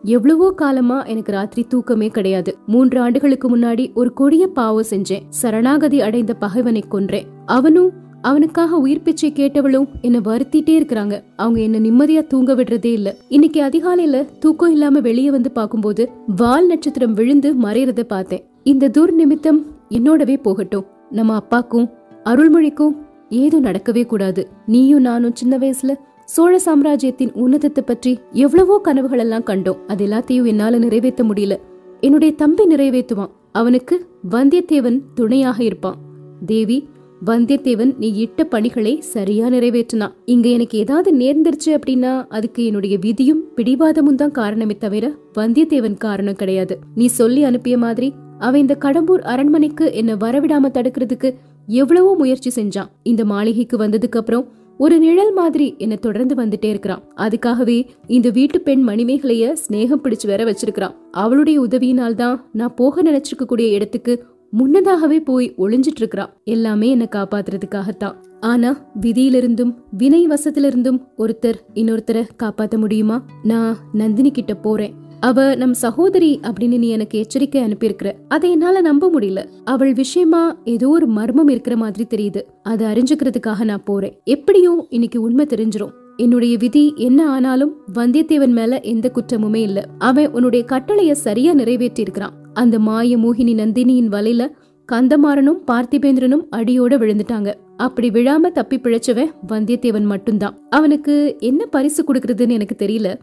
எவ்வளவோ 0.05 0.51
காலமா 0.51 1.05
எனக்கு 1.05 1.33
ராத்திரி 1.33 1.67
தூக்கமே 1.69 2.09
கிடையாது. 2.09 2.59
மூன்று 2.67 3.01
ஆண்டுகளுக்கு 3.01 3.57
முன்னாடி 3.57 3.95
ஒரு 3.95 4.13
கொடிய 4.13 4.47
பாவம் 4.47 4.85
செஞ்சேன். 4.91 5.21
சரணாகதி 5.29 6.01
அடைந்த 6.01 6.35
பகைவனை 6.35 6.85
கொன்றேன். 6.91 7.25
அவனும் 7.47 7.91
அவனுக்காக 8.23 8.77
உயிர் 8.77 9.03
பிச்சை 9.03 9.33
கேட்டவளும் 9.33 9.87
என்ன 10.01 10.19
வருத்திட்டே 10.19 10.81
இருக்கிறாங்க. 10.81 11.23
அவங்க 11.37 11.61
என்ன 11.61 11.79
நிம்மதியா 11.79 12.27
தூங்க 12.27 12.55
விடுறதே 12.55 12.85
இல்ல. 12.85 13.17
இன்னைக்கு 13.29 13.63
அதிகாலையில 13.63 14.39
தூக்கம் 14.39 14.73
இல்லாம 14.73 15.01
வெளியே 15.01 15.31
வந்து 15.31 15.51
பாக்கும்போது 15.55 16.07
வால் 16.37 16.67
நட்சத்திரம் 16.67 17.13
விழுந்து 17.13 17.55
மறையறத 17.55 18.03
பார்த்தேன். 18.03 18.45
இந்த 18.63 18.89
துர்நிமித்தம் 18.89 19.67
என்னோடவே 19.89 20.43
போகட்டும். 20.43 20.85
நம்ம 21.11 21.39
அப்பாக்கும் 21.39 21.91
அருள்மொழிக்கும் 22.25 22.97
ஏதும் 23.29 23.65
நடக்கவே 23.65 24.07
கூடாது. 24.07 24.49
நீயும் 24.67 25.01
நானும் 25.01 25.35
சின்ன 25.35 25.59
வயசுல 25.59 25.95
சோழ 26.35 26.59
சாம்ராஜ்யத்தின் 26.59 27.33
உன்னதத்தை 27.43 27.83
பற்றி 27.87 28.11
எவ்வளவோ 28.45 28.75
கனவுகள் 28.79 29.23
எல்லாம் 29.25 29.47
கண்டோம். 29.49 29.81
அது 29.87 30.03
எல்லாத்தையும் 30.07 30.49
என்னால 30.53 30.79
நிறைவேற்ற 30.79 31.23
முடியல. 31.25 31.55
என்னுடைய 32.01 32.33
தம்பி 32.35 32.65
நிறைவேற்றுவான். 32.67 33.33
அவனுக்கு 33.61 33.97
வந்தியத்தேவன் 34.35 34.99
துணையாக 35.15 35.59
இருப்பான். 35.65 35.99
தேவி 36.47 36.79
வந்தியத்தேவன் 37.25 37.93
நீ 37.99 38.09
இட்ட 38.25 38.45
பணிகளை 38.45 38.95
சரியா 39.15 39.49
நிறைவேற்றினா. 39.49 40.09
இங்க 40.35 40.47
எனக்கு 40.49 40.79
ஏதாவது 40.79 41.11
நேர்ந்துருச்சு 41.19 41.71
அப்படின்னா 41.79 42.13
அதுக்கு 42.37 42.63
என்னுடைய 42.65 42.97
விதியும் 43.05 43.45
பிடிவாதமும் 43.59 44.21
தான் 44.23 44.37
காரணமே 44.41 44.77
தவிர 44.87 45.05
வந்தியத்தேவன் 45.39 46.01
காரணம் 46.07 46.41
கிடையாது. 46.41 46.77
நீ 46.95 47.07
சொல்லி 47.21 47.43
அனுப்பிய 47.51 47.77
மாதிரி 47.85 48.11
அவன் 48.39 48.63
இந்த 48.65 48.77
கடம்பூர் 48.87 49.23
அரண்மனைக்கு 49.35 49.87
என்ன 50.01 50.13
வரவிடாம 50.25 50.73
தடுக்கிறதுக்கு 50.79 51.29
எவ்வளவோ 51.69 52.11
முயற்சி 52.23 52.51
செஞ்சான். 52.57 52.91
இந்த 53.11 53.23
மாளிகைக்கு 53.25 53.77
வந்ததுக்கு 53.77 54.21
அப்புறம் 54.21 54.47
ஒரு 54.79 54.99
நிழல் 54.99 55.33
மாதிரி 55.33 55.75
என்ன 55.79 55.97
தொடர்ந்து 55.97 56.35
வந்துட்டே 56.35 56.65
இருக்கிறான். 56.65 57.03
அதுக்காகவே 57.17 57.87
இந்த 58.07 58.31
வீட்டு 58.31 58.61
பெண் 58.61 58.89
மணிமேகலைய 58.89 59.53
ஸ்நேகம் 59.53 60.03
பிடிச்சு 60.05 60.27
வேற 60.27 60.45
வச்சிருக்கிறான். 60.45 60.95
அவளுடைய 61.11 61.61
உதவியினால் 61.61 62.15
தான் 62.15 62.49
நான் 62.53 62.75
போக 62.75 63.03
நினைச்சிருக்க 63.03 63.45
கூடிய 63.47 63.69
இடத்துக்கு 63.69 64.25
முன்னதாகவே 64.51 65.21
போய் 65.21 65.55
ஒளிஞ்சிட்டு 65.59 66.01
இருக்கிறான். 66.03 66.33
எல்லாமே 66.45 66.91
என்ன 66.91 67.09
காப்பாத்துறதுக்காகத்தான். 67.11 68.15
ஆனா 68.41 68.87
விதியிலிருந்தும் 69.01 69.75
வினை 69.97 70.27
வசத்திலிருந்தும் 70.27 71.01
ஒருத்தர் 71.19 71.55
இன்னொருத்தரை 71.75 72.29
காப்பாத்த 72.43 72.79
முடியுமா? 72.79 73.25
நான் 73.43 73.77
நந்தினி 73.93 74.31
கிட்ட 74.31 74.55
போறேன். 74.55 74.95
அவ 75.23 75.55
நம் 75.55 75.75
சகோதரி 75.75 76.41
அப்படின்னு 76.43 76.79
நீ 76.79 76.89
எனக்கு 76.89 77.19
எச்சரிக்கை 77.19 77.63
அனுப்பியிருக்கிற. 77.63 78.13
அதை 78.29 78.51
என்னால 78.51 78.81
நம்ப 78.81 79.11
முடியல. 79.15 79.41
அவள் 79.65 79.93
விஷயமா 79.93 80.57
ஏதோ 80.65 80.89
ஒரு 80.89 81.07
மர்மம் 81.07 81.49
இருக்கிற 81.49 81.77
மாதிரி 81.77 82.05
தெரியுது. 82.15 82.41
அதை 82.63 82.87
அறிஞ்சுக்கிறதுக்காக 82.87 83.65
நான் 83.65 83.85
போறேன். 83.85 84.15
எப்படியும் 84.25 84.87
இன்னைக்கு 84.89 85.21
உண்மை 85.21 85.47
தெரிஞ்சிரும். 85.49 85.93
என்னுடைய 86.17 86.57
விதி 86.57 86.93
என்ன 86.97 87.31
ஆனாலும் 87.31 87.73
வந்தியத்தேவன் 87.95 88.55
மேல 88.59 88.81
எந்த 88.81 89.11
குற்றமுமே 89.15 89.61
இல்ல. 89.69 89.85
அவன் 89.99 90.31
உன்னுடைய 90.33 90.65
கட்டளைய 90.69 91.13
சரியா 91.13 91.53
நிறைவேற்றி 91.53 92.03
இருக்கிறான் 92.03 92.33
அந்த 92.53 92.79
மாய 92.79 93.17
மோகினி 93.17 93.55
நந்தினியின் 93.63 94.13
வலையில 94.13 94.47
கந்தமாறனும் 94.93 95.61
பார்த்திபேந்திரனும் 95.71 96.47
அடியோட 96.57 96.95
விழுந்துட்டாங்க. 97.03 97.51
அப்படி 97.77 98.09
விழாம 98.11 98.51
தப்பி 98.53 98.77
பிழைச்சவன் 98.77 99.33
வந்தியத்தேவன் 99.49 100.05
மட்டும்தான். 100.05 100.57
அவனுக்கு 100.71 101.37
என்ன 101.41 101.67
பரிசு 101.67 102.05
கொடுக்கறதுன்னு 102.05 102.57
எனக்கு 102.59 102.87
தெரியல. 102.87 103.15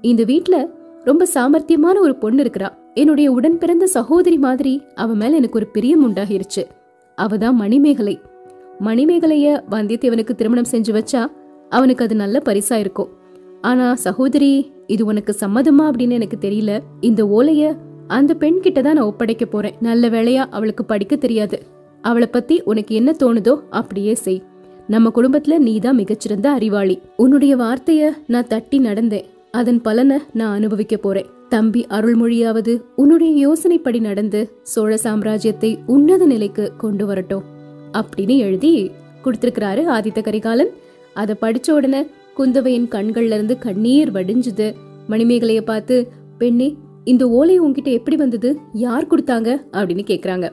இந்த 0.00 0.24
வீட்ல 0.24 0.56
ரொம்ப 1.04 1.26
சாமர்த்தியமான 1.34 1.98
ஒரு 2.00 2.16
பொண்ணு 2.16 2.42
இருக்கிறா. 2.42 2.68
என்னுடைய 2.94 3.32
உடன் 3.32 3.58
பிறந்த 3.58 3.86
சகோதரி 3.86 4.36
மாதிரி 4.36 4.82
அவ 4.94 5.14
மேல 5.14 5.36
எனக்கு 5.36 5.58
ஒரு 5.58 5.66
பிரியம் 5.66 6.10
உண்டாகிருச்சு. 6.10 6.64
அவதான் 7.22 7.52
மணிமேகலை. 7.52 8.20
மணிமேகலைய 8.80 9.62
வந்தியத்தேவனுக்கு 9.70 10.34
திருமணம் 10.34 10.70
செஞ்சு 10.70 11.00
வச்சா 11.00 11.26
அவனுக்கு 11.68 12.04
அது 12.04 12.14
நல்ல 12.14 12.42
பரிசா 12.44 12.72
இருக்கும். 12.72 13.08
ஆனா 13.60 13.94
சகோதரி 13.94 14.72
இது 14.86 15.04
உனக்கு 15.04 15.36
சம்மதமா 15.40 15.90
அப்படின்னு 15.90 16.10
எனக்கு 16.10 16.38
தெரியல. 16.40 16.78
இந்த 17.00 17.24
ஓலைய 17.24 17.76
அந்த 18.06 18.34
பெண் 18.34 18.60
கிட்ட 18.60 18.82
தான் 18.82 18.94
நான் 18.94 19.04
ஒப்படைக்க 19.04 19.44
போறேன். 19.44 19.74
நல்ல 19.80 20.08
வேளையா 20.08 20.44
அவளுக்கு 20.50 20.84
படிக்க 20.84 21.16
தெரியாது. 21.16 21.62
அவளை 22.02 22.26
பத்தி 22.26 22.62
உனக்கு 22.64 22.94
என்ன 22.94 23.14
தோணுதோ 23.22 23.60
அப்படியே 23.70 24.14
செய். 24.14 24.42
நம்ம 24.86 25.10
குடும்பத்துல 25.14 25.58
நீதான் 25.58 25.94
மிகச்சிறந்த 25.94 26.50
அறிவாளி. 26.50 27.00
உன்னுடைய 27.16 27.56
வார்த்தைய 27.56 28.08
நான் 28.26 28.46
தட்டி 28.46 28.78
நடந்தேன். 28.78 29.24
அதன் 29.54 29.80
பலனை 29.80 30.18
நான் 30.32 30.54
அனுபவிக்க 30.54 30.96
போறேன். 30.96 31.26
தம்பி 31.48 31.86
அருள்மொழியாவது 31.88 32.82
உன்னுடைய 32.96 33.32
யோசனைப்படி 33.48 34.00
நடந்து 34.00 34.58
சோழ 34.62 34.98
சாம்ராஜ்யத்தை 35.02 35.78
உன்னத 35.86 36.26
நிலைக்கு 36.26 36.72
கொண்டு 36.76 37.06
வரட்டும். 37.06 37.42
அப்படின்னு 37.92 38.36
எழுதி 38.38 38.90
கொடுத்திருக்கிறாரு 39.24 39.82
ஆதித்த 39.96 40.22
கரிகாலன். 40.22 40.70
அதை 41.14 41.34
படிச்ச 41.40 41.70
உடனே 41.70 42.06
குந்தவையின் 42.38 42.88
கண்கள்ல 42.90 43.34
இருந்து 43.34 43.58
கண்ணீர் 43.58 44.12
வடிஞ்சுது. 44.12 44.74
மணிமேகலைய 45.10 45.60
பார்த்து 45.60 46.08
பெண்ணே 46.38 46.76
இந்த 47.04 47.28
ஓலை 47.28 47.60
உன்கிட்ட 47.60 47.92
எப்படி 47.92 48.16
வந்தது? 48.16 48.58
யார் 48.72 49.06
கொடுத்தாங்க? 49.06 49.60
அப்படின்னு 49.72 50.04
கேக்குறாங்க. 50.06 50.52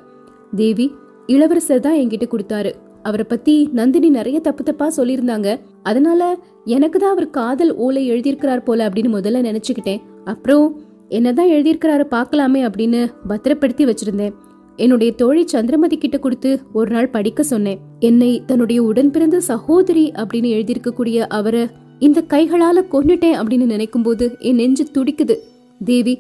தேவி 0.56 0.92
இளவரசர் 1.28 1.80
தான் 1.80 1.96
என்கிட்ட 1.96 2.28
கொடுத்தாரு. 2.32 2.72
அவரை 3.04 3.26
பத்தி 3.30 3.70
நந்தினி 3.74 4.10
நிறைய 4.10 4.40
தப்பு 4.40 4.64
தப்பா 4.64 4.92
சொல்லியிருந்தாங்க. 4.98 5.60
அதனால 5.90 6.22
எனக்கு 6.66 6.98
தான் 7.00 7.14
அவர் 7.16 7.30
காதல் 7.30 7.74
ஓலை 7.76 8.04
எழுதியிருக்கிறார் 8.12 8.64
போல 8.64 8.88
அப்படின்னு 8.90 9.12
முதல்ல 9.18 9.42
நினைச்சுக்கிட்டேன். 9.50 10.02
அப்புறம் 10.26 10.66
என்னதான் 11.18 11.52
எழுதியிருக்கிறாரு 11.56 12.06
பார்க்கலாமே 12.16 12.62
அப்படின்னு 12.68 13.02
பத்திரப்படுத்தி 13.30 13.86
வச்சிருந்தேன். 13.86 14.34
என்னுடைய 14.78 15.12
தோழி 15.22 15.42
சந்திரமதி 15.48 15.98
கிட்ட 15.98 16.18
கொடுத்து 16.18 16.52
ஒரு 16.74 16.90
நாள் 16.92 17.14
படிக்க 17.16 17.44
சொன்னேன். 17.44 17.80
என்னை 18.00 18.32
தன்னுடைய 18.50 18.80
உடன் 18.84 19.12
பிறந்த 19.16 19.40
சகோதரி 19.40 20.06
அப்படின்னு 20.22 20.50
எழுதியிருக்கக்கூடிய 20.58 21.28
அவரை 21.38 21.64
இந்த 22.08 22.20
கைகளால 22.34 22.84
கொன்னுட்டேன் 22.94 23.38
அப்படின்னு 23.40 23.66
நினைக்கும் 23.74 24.06
போது 24.06 24.28
என் 24.50 24.60
நெஞ்சு 24.62 24.86
துடிக்குது. 24.96 25.36
தேவி 25.82 26.16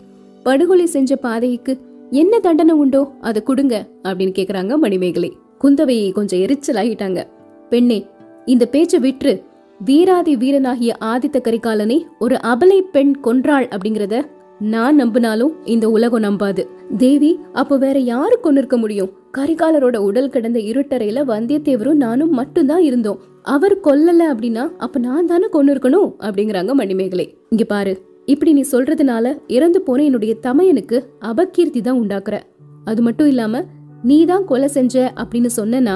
படுகொலை 0.45 0.85
செஞ்ச 0.95 1.15
பாதைக்கு 1.25 1.73
என்ன 2.21 2.33
தண்டனை 2.39 2.73
உண்டோ 2.83 3.01
அதை 3.21 3.41
கொடுங்க 3.43 3.75
அப்படின்னு 4.03 4.33
கேக்குறாங்க 4.39 4.77
மணிமேகலை. 4.85 5.31
குந்தவை 5.63 5.97
கொஞ்சம் 6.17 6.41
எரிச்சல் 6.45 6.79
ஆகிட்டாங்க 6.81 7.21
பெண்ணே 7.69 7.99
இந்த 8.53 8.63
பேச்ச 8.73 8.93
விட்டுரு. 9.05 9.33
வீராதி 9.87 10.33
வீரனாகிய 10.41 10.91
ஆதித்த 11.11 11.37
கரிகாலனை 11.45 11.95
ஒரு 12.19 12.35
அபலை 12.51 12.77
பெண் 12.91 13.13
கொன்றாள் 13.23 13.65
அப்படிங்கறத 13.73 14.15
நான் 14.73 14.95
நம்பினாலும் 15.01 15.53
இந்த 15.73 15.85
உலகம் 15.89 16.23
நம்பாது. 16.23 16.63
தேவி 16.97 17.31
அப்ப 17.53 17.77
வேற 17.77 17.97
யாரு 18.09 18.35
கொண்டிருக்க 18.39 18.77
முடியும்? 18.77 19.09
கரிகாலரோட 19.37 19.97
உடல் 20.09 20.29
கிடந்த 20.29 20.59
இருட்டறையில 20.59 21.23
வந்தியத்தேவரும் 21.31 22.01
நானும் 22.05 22.31
மட்டும்தான் 22.31 22.83
இருந்தோம். 22.89 23.19
அவர் 23.55 23.75
கொல்லல 23.83 24.21
அப்படின்னா 24.33 24.65
அப்ப 24.77 24.99
நான் 25.07 25.25
தானே 25.25 25.49
கொண்டு 25.55 25.73
இருக்கணும் 25.73 26.09
அப்படிங்கிறாங்க 26.27 26.73
மணிமேகலை. 26.73 27.27
இங்க 27.49 27.63
பாரு 27.63 27.95
இப்படி 28.25 28.53
நீ 28.53 28.65
சொல்றதுனால 28.71 29.35
இறந்து 29.57 29.81
போன 29.81 30.03
என்னுடைய 30.03 30.35
தமையனுக்கு 30.47 30.99
அபகீர்த்தி 31.31 31.81
தான் 31.81 32.01
உண்டாக்குற. 32.03 32.37
அது 32.85 33.01
மட்டும் 33.01 33.27
இல்லாம 33.27 33.63
நீ 34.03 34.19
தான் 34.25 34.45
கொலை 34.45 34.67
செஞ்ச 34.77 34.95
அப்படின்னு 35.21 35.49
சொன்னனா 35.59 35.95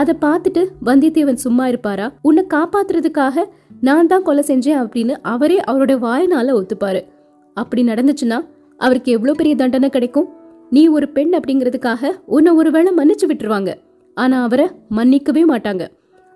அதை 0.00 0.14
பார்த்துட்டு 0.20 0.62
வந்தியத்தேவன் 0.86 1.42
சும்மா 1.44 1.64
இருப்பாரா? 1.68 2.06
உன்னை 2.22 2.42
காப்பாத்துறதுக்காக 2.54 3.44
நான் 3.80 4.06
தான் 4.06 4.22
கொலை 4.22 4.42
செஞ்சேன் 4.46 4.80
அப்படின்னு 4.84 5.14
அவரே 5.22 5.58
அவரோட 5.70 5.92
வாயினால 6.06 6.54
ஒத்துப்பாரு. 6.58 7.00
அப்படி 7.56 7.82
நடந்துச்சுன்னா 7.82 8.38
அவருக்கு 8.80 9.10
எவ்வளவு 9.12 9.36
பெரிய 9.36 9.54
தண்டனை 9.56 9.88
கிடைக்கும்? 9.88 10.28
நீ 10.70 10.82
ஒரு 10.86 11.08
பெண் 11.08 11.34
அப்படிங்கிறதுக்காக 11.34 12.12
உன்னை 12.26 12.52
ஒருவேளை 12.52 12.92
மன்னிச்சு 12.96 13.26
விட்டுருவாங்க. 13.26 13.72
ஆனா 14.14 14.42
அவரை 14.42 14.66
மன்னிக்கவே 14.90 15.42
மாட்டாங்க. 15.48 15.84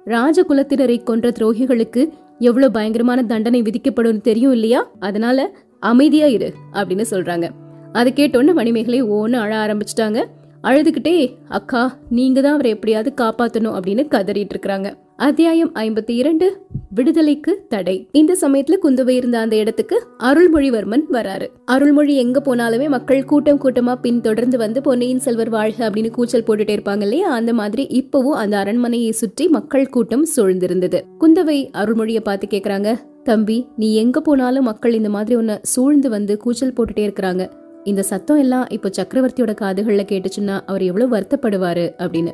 ராஜகுலத்தினரை 0.06 1.02
கொன்ற 1.02 1.28
துரோகிகளுக்கு 1.30 2.02
எவ்வளவு 2.38 2.72
பயங்கரமான 2.72 3.22
தண்டனை 3.22 3.62
விதிக்கப்படும் 3.62 4.20
தெரியும் 4.20 4.52
இல்லையா? 4.52 4.82
அதனால 5.00 5.50
அமைதியா 5.80 6.26
இரு 6.26 6.48
அப்படின்னு 6.72 7.04
சொல்றாங்க. 7.10 7.48
அதை 7.92 8.12
கேட்டோன்னு 8.16 8.52
மணிமேகலை 8.54 9.02
ஓன்னு 9.02 9.36
அழ 9.44 9.52
ஆரம்பிச்சிட்டாங்க. 9.64 10.20
அழுதுகிட்டே 10.62 11.34
அக்கா 11.48 11.98
நீங்க 12.10 12.40
தான் 12.40 12.52
அவரை 12.52 12.70
எப்படியாவது 12.70 13.12
காப்பாத்தணும் 13.20 13.76
அப்படின்னு 13.76 14.02
கதறிட்டு 14.14 14.54
இருக்கிறாங்க. 14.54 14.92
அத்தியாயம் 15.16 15.74
ஐம்பத்தி 15.74 16.10
இரண்டு 16.10 16.66
விடுதலைக்கு 16.94 17.64
தடை. 17.68 18.08
இந்த 18.12 18.36
சமயத்துல 18.40 18.76
குந்தவை 18.82 19.08
இருந்த 19.08 19.38
அந்த 19.38 19.56
இடத்துக்கு 19.56 20.06
அருள்மொழிவர்மன் 20.18 21.04
வராரு. 21.12 21.46
அருள்மொழி 21.64 22.16
எங்க 22.16 22.42
போனாலுமே 22.44 22.88
மக்கள் 22.88 23.24
கூட்டம் 23.24 23.60
கூட்டமா 23.60 23.94
பின் 23.94 24.20
தொடர்ந்து 24.20 24.58
வந்து 24.58 24.80
பொன்னியின் 24.80 25.18
செல்வர் 25.18 25.48
வாழ்க 25.48 25.90
அப்படின்னு 25.90 26.10
கூச்சல் 26.10 26.42
போட்டுட்டே 26.42 26.76
இருப்பாங்க 26.78 27.00
இல்லையா? 27.00 27.30
அந்த 27.30 27.52
மாதிரி 27.52 27.86
இப்பவும் 28.00 28.40
அந்த 28.42 28.56
அரண்மனையை 28.56 29.12
சுற்றி 29.12 29.48
மக்கள் 29.48 29.88
கூட்டம் 29.88 30.26
சூழ்ந்திருந்தது. 30.36 31.00
குந்தவை 31.20 31.70
அருள்மொழியை 31.72 32.20
பார்த்து 32.20 32.58
கேக்குறாங்க 32.58 32.98
தம்பி 33.24 33.66
நீ 33.76 33.94
எங்க 33.94 34.20
போனாலும் 34.20 34.64
மக்கள் 34.64 34.92
இந்த 34.92 35.08
மாதிரி 35.08 35.34
உன்னை 35.34 35.58
சூழ்ந்து 35.62 36.10
வந்து 36.10 36.36
கூச்சல் 36.36 36.72
போட்டுட்டே 36.72 37.10
இருக்கிறாங்க. 37.10 37.50
இந்த 37.88 38.02
சத்தம் 38.02 38.38
எல்லாம் 38.38 38.66
இப்போ 38.68 38.90
சக்கரவர்த்தியோட 39.00 39.54
காதுகள்ல 39.60 40.02
கேட்டுச்சுன்னா 40.04 40.60
அவர் 40.66 40.82
எவ்வளவு 40.82 41.16
வருத்தப்படுவாரு 41.16 41.84
அப்படின்னு. 41.98 42.32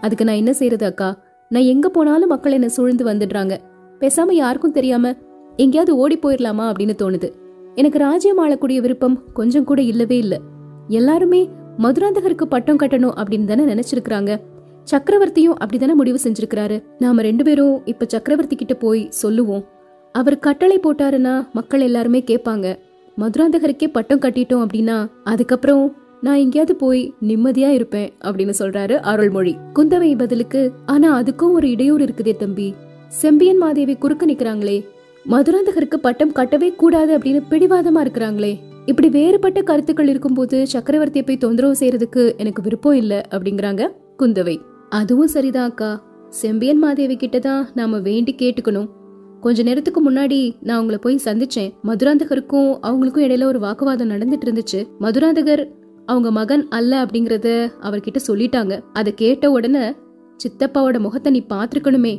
அதுக்கு 0.00 0.24
நான் 0.24 0.34
என்ன 0.34 0.52
செய்யறது 0.52 0.86
அக்கா? 0.86 1.08
நான் 1.48 1.62
எங்க 1.62 1.88
போனாலும் 1.88 2.28
மக்கள் 2.28 2.52
என்ன 2.52 2.68
சூழ்ந்து 2.68 3.04
வந்துடுறாங்க. 3.04 3.56
பேசாம 4.00 4.32
யாருக்கும் 4.32 4.72
தெரியாம 4.72 5.14
எங்கேயாவது 5.56 5.96
ஓடி 5.96 6.18
போயிடலாமா 6.18 6.72
அப்படின்னு 6.72 6.94
தோணுது. 7.02 7.32
எனக்கு 7.74 7.98
ராஜ்யம் 7.98 8.38
ஆளக்கூடிய 8.38 8.80
விருப்பம் 8.80 9.22
கொஞ்சம் 9.32 9.64
கூட 9.64 9.82
இல்லவே 9.82 10.18
இல்ல. 10.18 10.40
எல்லாருமே 10.88 11.48
மதுராந்தகருக்கு 11.78 12.44
பட்டம் 12.44 12.78
கட்டணும் 12.78 13.12
அப்படின்னு 13.16 13.44
தானே 13.44 13.64
நினைச்சிருக்கிறாங்க. 13.64 14.36
சக்கரவர்த்தியும் 14.90 15.54
அப்படிதானே 15.64 15.94
முடிவு 15.94 16.18
செஞ்சிருக்கிறாரு. 16.24 16.82
நாம 16.98 17.22
ரெண்டு 17.22 17.44
பேரும் 17.44 17.82
இப்ப 17.84 18.04
சக்கரவர்த்தி 18.08 18.56
கிட்ட 18.56 18.74
போய் 18.74 19.06
சொல்லுவோம். 19.10 19.64
அவர் 20.12 20.38
கட்டளை 20.38 20.80
போட்டாருன்னா 20.80 21.50
மக்கள் 21.52 21.80
எல்லாருமே 21.80 22.24
கேட்பாங்க. 22.26 22.76
மதுராந்தகருக்கே 23.20 23.86
பட்டம் 23.92 24.20
கட்டிட்டோம் 24.20 24.62
அப்படின்னா 24.64 24.96
அதுக்கப்புறம் 25.24 25.84
நான் 26.20 26.36
எங்கேயாவது 26.36 26.76
போய் 26.76 27.14
நிம்மதியா 27.28 27.68
இருப்பேன் 27.68 28.12
அப்படின்னு 28.20 28.54
சொல்றாரு 28.58 28.94
அருள்மொழி. 29.10 29.56
குந்தவை 29.74 30.18
பதிலுக்கு 30.18 30.72
ஆனா 30.86 31.08
அதுக்கும் 31.20 31.52
ஒரு 31.52 31.70
இடையூறு 31.70 32.04
இருக்குதே 32.04 32.36
தம்பி. 32.36 32.74
செம்பியன் 33.08 33.56
மாதேவி 33.56 33.94
குறுக்க 33.96 34.26
நிக்கிறாங்களே 34.26 34.84
மதுராந்தகருக்கு 35.30 35.96
பட்டம் 35.96 36.34
கட்டவே 36.34 36.68
கூடாது 36.74 37.18
அப்படின்னு 37.18 37.40
பிடிவாதமா 37.50 38.00
இருக்கிறாங்களே. 38.02 38.52
இப்படி 38.86 39.08
வேறுபட்ட 39.08 39.62
கருத்துக்கள் 39.62 40.08
இருக்கும்போது 40.08 40.66
சக்கரவர்த்தியை 40.72 41.26
போய் 41.26 41.42
தொந்தரவு 41.44 41.74
செய்யறதுக்கு 41.80 42.22
எனக்கு 42.36 42.62
விருப்பம் 42.62 42.94
இல்ல 42.94 43.20
அப்படிங்கிறாங்க 43.30 43.82
குந்தவை. 44.18 44.56
அதுவும் 44.88 45.34
சரிதான் 45.34 45.68
அக்கா. 45.68 45.90
செம்பியன் 46.28 46.78
மாதேவி 46.78 47.16
கிட்ட 47.16 47.38
தான் 47.38 47.68
நாம 47.74 47.98
வேண்டி 47.98 48.34
கேட்டுக்கணும். 48.38 48.88
கொஞ்ச 49.40 49.62
நேரத்துக்கு 49.62 50.10
முன்னாடி 50.10 50.56
நான் 50.60 50.84
அவங்கள 50.84 50.94
போய் 50.94 51.20
சந்திச்சேன். 51.24 51.72
மதுராந்தகருக்கும் 51.84 52.78
அவங்களுக்கும் 52.82 53.24
இடையில 53.26 53.44
ஒரு 53.44 53.58
வாக்குவாதம் 53.58 54.10
நடந்துட்டு 54.10 54.44
இருந்துச்சு. 54.44 54.86
மதுராந்தகர் 55.00 55.66
அவங்க 56.06 56.30
மகன் 56.30 56.68
அல்ல 56.68 57.04
அப்படிங்கறத 57.04 57.72
அவர்கிட்ட 57.82 58.16
சொல்லிட்டாங்க. 58.26 58.80
அதை 58.92 59.14
கேட்ட 59.14 59.50
உடனே 59.50 59.94
சித்தப்பாவோட 60.36 60.98
முகத்தை 60.98 61.32
நீ 61.32 61.44
பாத்துருக்கணுமே 61.48 62.18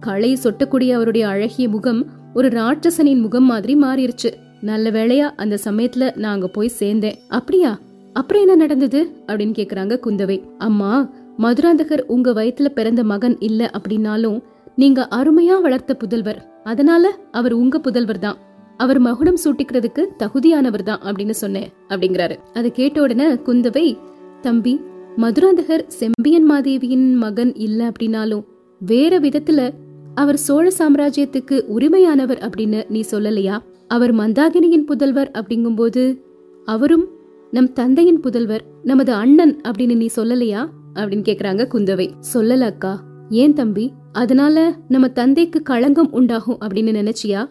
களை 0.00 0.38
சொட்டக்கூடிய 0.42 0.92
அவருடைய 0.92 1.28
அழகிய 1.28 1.68
முகம் 1.68 2.06
ஒரு 2.34 2.48
ராட்சசனின் 2.48 3.20
முகம் 3.20 3.44
மாதிரி 3.44 3.76
மாறிடுச்சு 3.76 4.32
நல்ல 4.60 4.90
வேளையா 4.90 5.30
அந்த 5.36 5.58
சமயத்துல 5.64 6.16
நான் 6.16 6.32
அங்க 6.32 6.48
போய் 6.48 6.72
சேர்ந்தேன். 6.78 7.14
அப்படியா? 7.28 7.78
அப்புறம் 8.12 8.42
என்ன 8.42 8.54
நடந்தது? 8.54 9.10
அப்படின்னு 9.26 9.56
கேக்குறாங்க 9.58 10.00
குந்தவை. 10.06 10.44
அம்மா 10.58 11.10
மதுராந்தகர் 11.38 12.00
உங்க 12.00 12.30
வயித்துல 12.30 12.68
பிறந்த 12.68 13.04
மகன் 13.04 13.38
இல்ல 13.38 13.70
அப்படின்னாலும் 13.78 14.42
நீங்க 14.78 15.08
அருமையா 15.10 15.60
வளர்த்த 15.60 15.96
புதல்வர். 16.04 16.40
அதனால 16.64 17.18
அவர் 17.30 17.52
உங்க 17.52 17.78
புதல்வர் 17.78 18.18
தான். 18.18 18.36
அவர் 18.76 18.98
மகுடம் 18.98 19.38
சூட்டிக்கிறதுக்கு 19.44 20.06
தகுதியானவர் 20.18 20.82
தான் 20.82 21.00
அப்படின்னு 21.00 21.30
சொன்னேன் 21.30 21.70
அப்படிங்கிறாரு. 21.88 22.36
அதை 22.52 22.70
கேட்ட 22.70 23.02
உடனே 23.02 23.26
குந்தவை 23.26 23.98
தம்பி 24.40 24.80
மதுராந்தகர் 25.16 25.86
செம்பியன் 25.86 26.44
மாதேவியின் 26.44 27.14
மகன் 27.14 27.54
இல்ல 27.54 27.88
அப்படின்னாலும் 27.88 28.44
வேற 28.78 29.20
விதத்துல 29.20 29.70
அவர் 30.14 30.36
சோழ 30.36 30.70
சாம்ராஜ்யத்துக்கு 30.78 31.62
உரிமையானவர் 31.78 32.48
அப்படின்னு 32.48 32.90
நீ 32.90 33.04
சொல்லலையா? 33.10 33.58
அவர் 33.88 34.14
மந்தாகினியின் 34.14 34.86
புதல்வர் 34.88 35.30
அப்படிங்கும்போது 35.30 36.22
அவரும் 36.64 37.08
நம் 37.50 37.72
தந்தையின் 37.72 38.20
புதல்வர் 38.20 38.60
நமது 38.82 39.12
அண்ணன் 39.12 39.60
அப்படின்னு 39.68 39.96
நீ 39.96 40.08
சொல்லலையா? 40.16 40.68
அப்படின்னு 40.94 41.24
கேக்குறாங்க 41.28 41.68
குந்தவை. 41.72 42.10
சொல்லல 42.34 42.60
அக்கா. 42.60 43.06
ஏன் 43.30 43.52
தம்பி? 43.52 43.92
அதனால 44.12 44.74
நம்ம 44.88 45.08
தந்தைக்கு 45.08 45.62
களங்கம் 45.62 46.12
உண்டாகும் 46.12 46.58
அப்படின்னு 46.60 46.94
நினைச்சியா? 47.00 47.48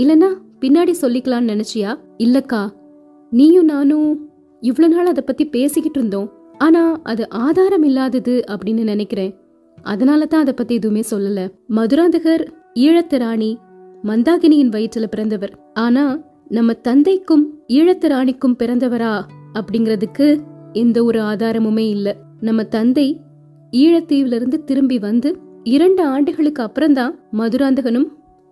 இல்லனா 0.00 0.28
பின்னாடி 0.60 0.94
சொல்லிக்கலாம்னு 1.00 1.64
நினைச்சியா? 1.64 1.96
இல்லக்கா 2.18 2.70
நீயும் 3.30 3.64
நானும் 3.64 4.30
இவ்வளவு 4.60 4.94
நாள் 4.94 5.06
அதை 5.06 5.22
பத்தி 5.26 5.46
பேசிக்கிட்டு 5.46 5.98
இருந்தோம். 5.98 6.32
ஆனா 6.58 7.00
அது 7.02 7.28
ஆதாரம் 7.28 7.82
இல்லாதது 7.82 8.44
அப்படின்னு 8.48 8.82
நினைக்கிறேன். 8.82 9.36
அதனால 9.82 10.26
தான் 10.26 10.40
அதை 10.40 10.52
பத்தி 10.52 10.74
எதுவுமே 10.74 11.02
சொல்லல. 11.10 11.50
மதுராந்தகர் 11.68 12.46
ஈழத்து 12.74 13.18
ராணி 13.18 13.58
மந்தாகினியின் 14.04 14.68
வயிற்றுல 14.68 15.06
பிறந்தவர். 15.06 15.70
ஆனா 15.72 16.20
நம்ம 16.48 16.72
தந்தைக்கும் 16.72 17.58
ஈழத்து 17.68 18.06
ராணிக்கும் 18.06 18.56
பிறந்தவரா 18.58 19.22
அப்படிங்கிறதுக்கு 19.54 20.38
எந்த 20.72 21.04
ஒரு 21.04 21.20
ஆதாரமுமே 21.20 21.88
இல்ல. 21.88 22.16
நம்ம 22.40 22.62
தந்தை 22.64 23.20
ஈழத்தீவுல 23.72 24.32
இருந்து 24.32 24.64
திரும்பி 24.64 24.98
வந்து 24.98 25.38
இரண்டு 25.62 26.06
ஆண்டுகளுக்கு 26.06 26.62
அப்புறம்தான் 26.62 27.18
மதுராந்தகனும் 27.32 28.06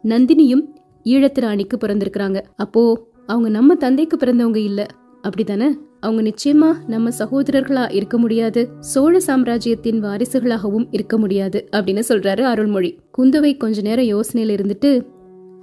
நந்தினியும் 0.04 0.62
ஈழத்து 1.04 1.40
ராணிக்கு 1.40 1.76
பிறந்திருக்கிறாங்க. 1.76 2.42
அப்போ 2.56 3.06
அவங்க 3.26 3.48
நம்ம 3.48 3.74
தந்தைக்கு 3.74 4.16
பிறந்தவங்க 4.16 4.56
இல்ல. 4.56 4.86
அப்படிதானே 5.22 5.68
அவங்க 6.00 6.22
நிச்சயமா 6.22 6.72
நம்ம 6.86 7.10
சகோதரர்களா 7.18 7.94
இருக்க 7.94 8.18
முடியாது. 8.18 8.68
சோழ 8.80 9.20
சாம்ராஜ்யத்தின் 9.20 10.02
வாரிசுகளாகவும் 10.02 10.86
இருக்க 10.90 11.18
முடியாது 11.18 11.68
அப்படின்னு 11.72 12.02
சொல்றாரு 12.08 12.40
அருள்மொழி. 12.40 12.98
குந்தவை 13.18 13.56
கொஞ்ச 13.56 13.80
நேரம் 13.80 14.04
யோசனையில 14.04 14.72
இருந்துட்டு 14.72 15.06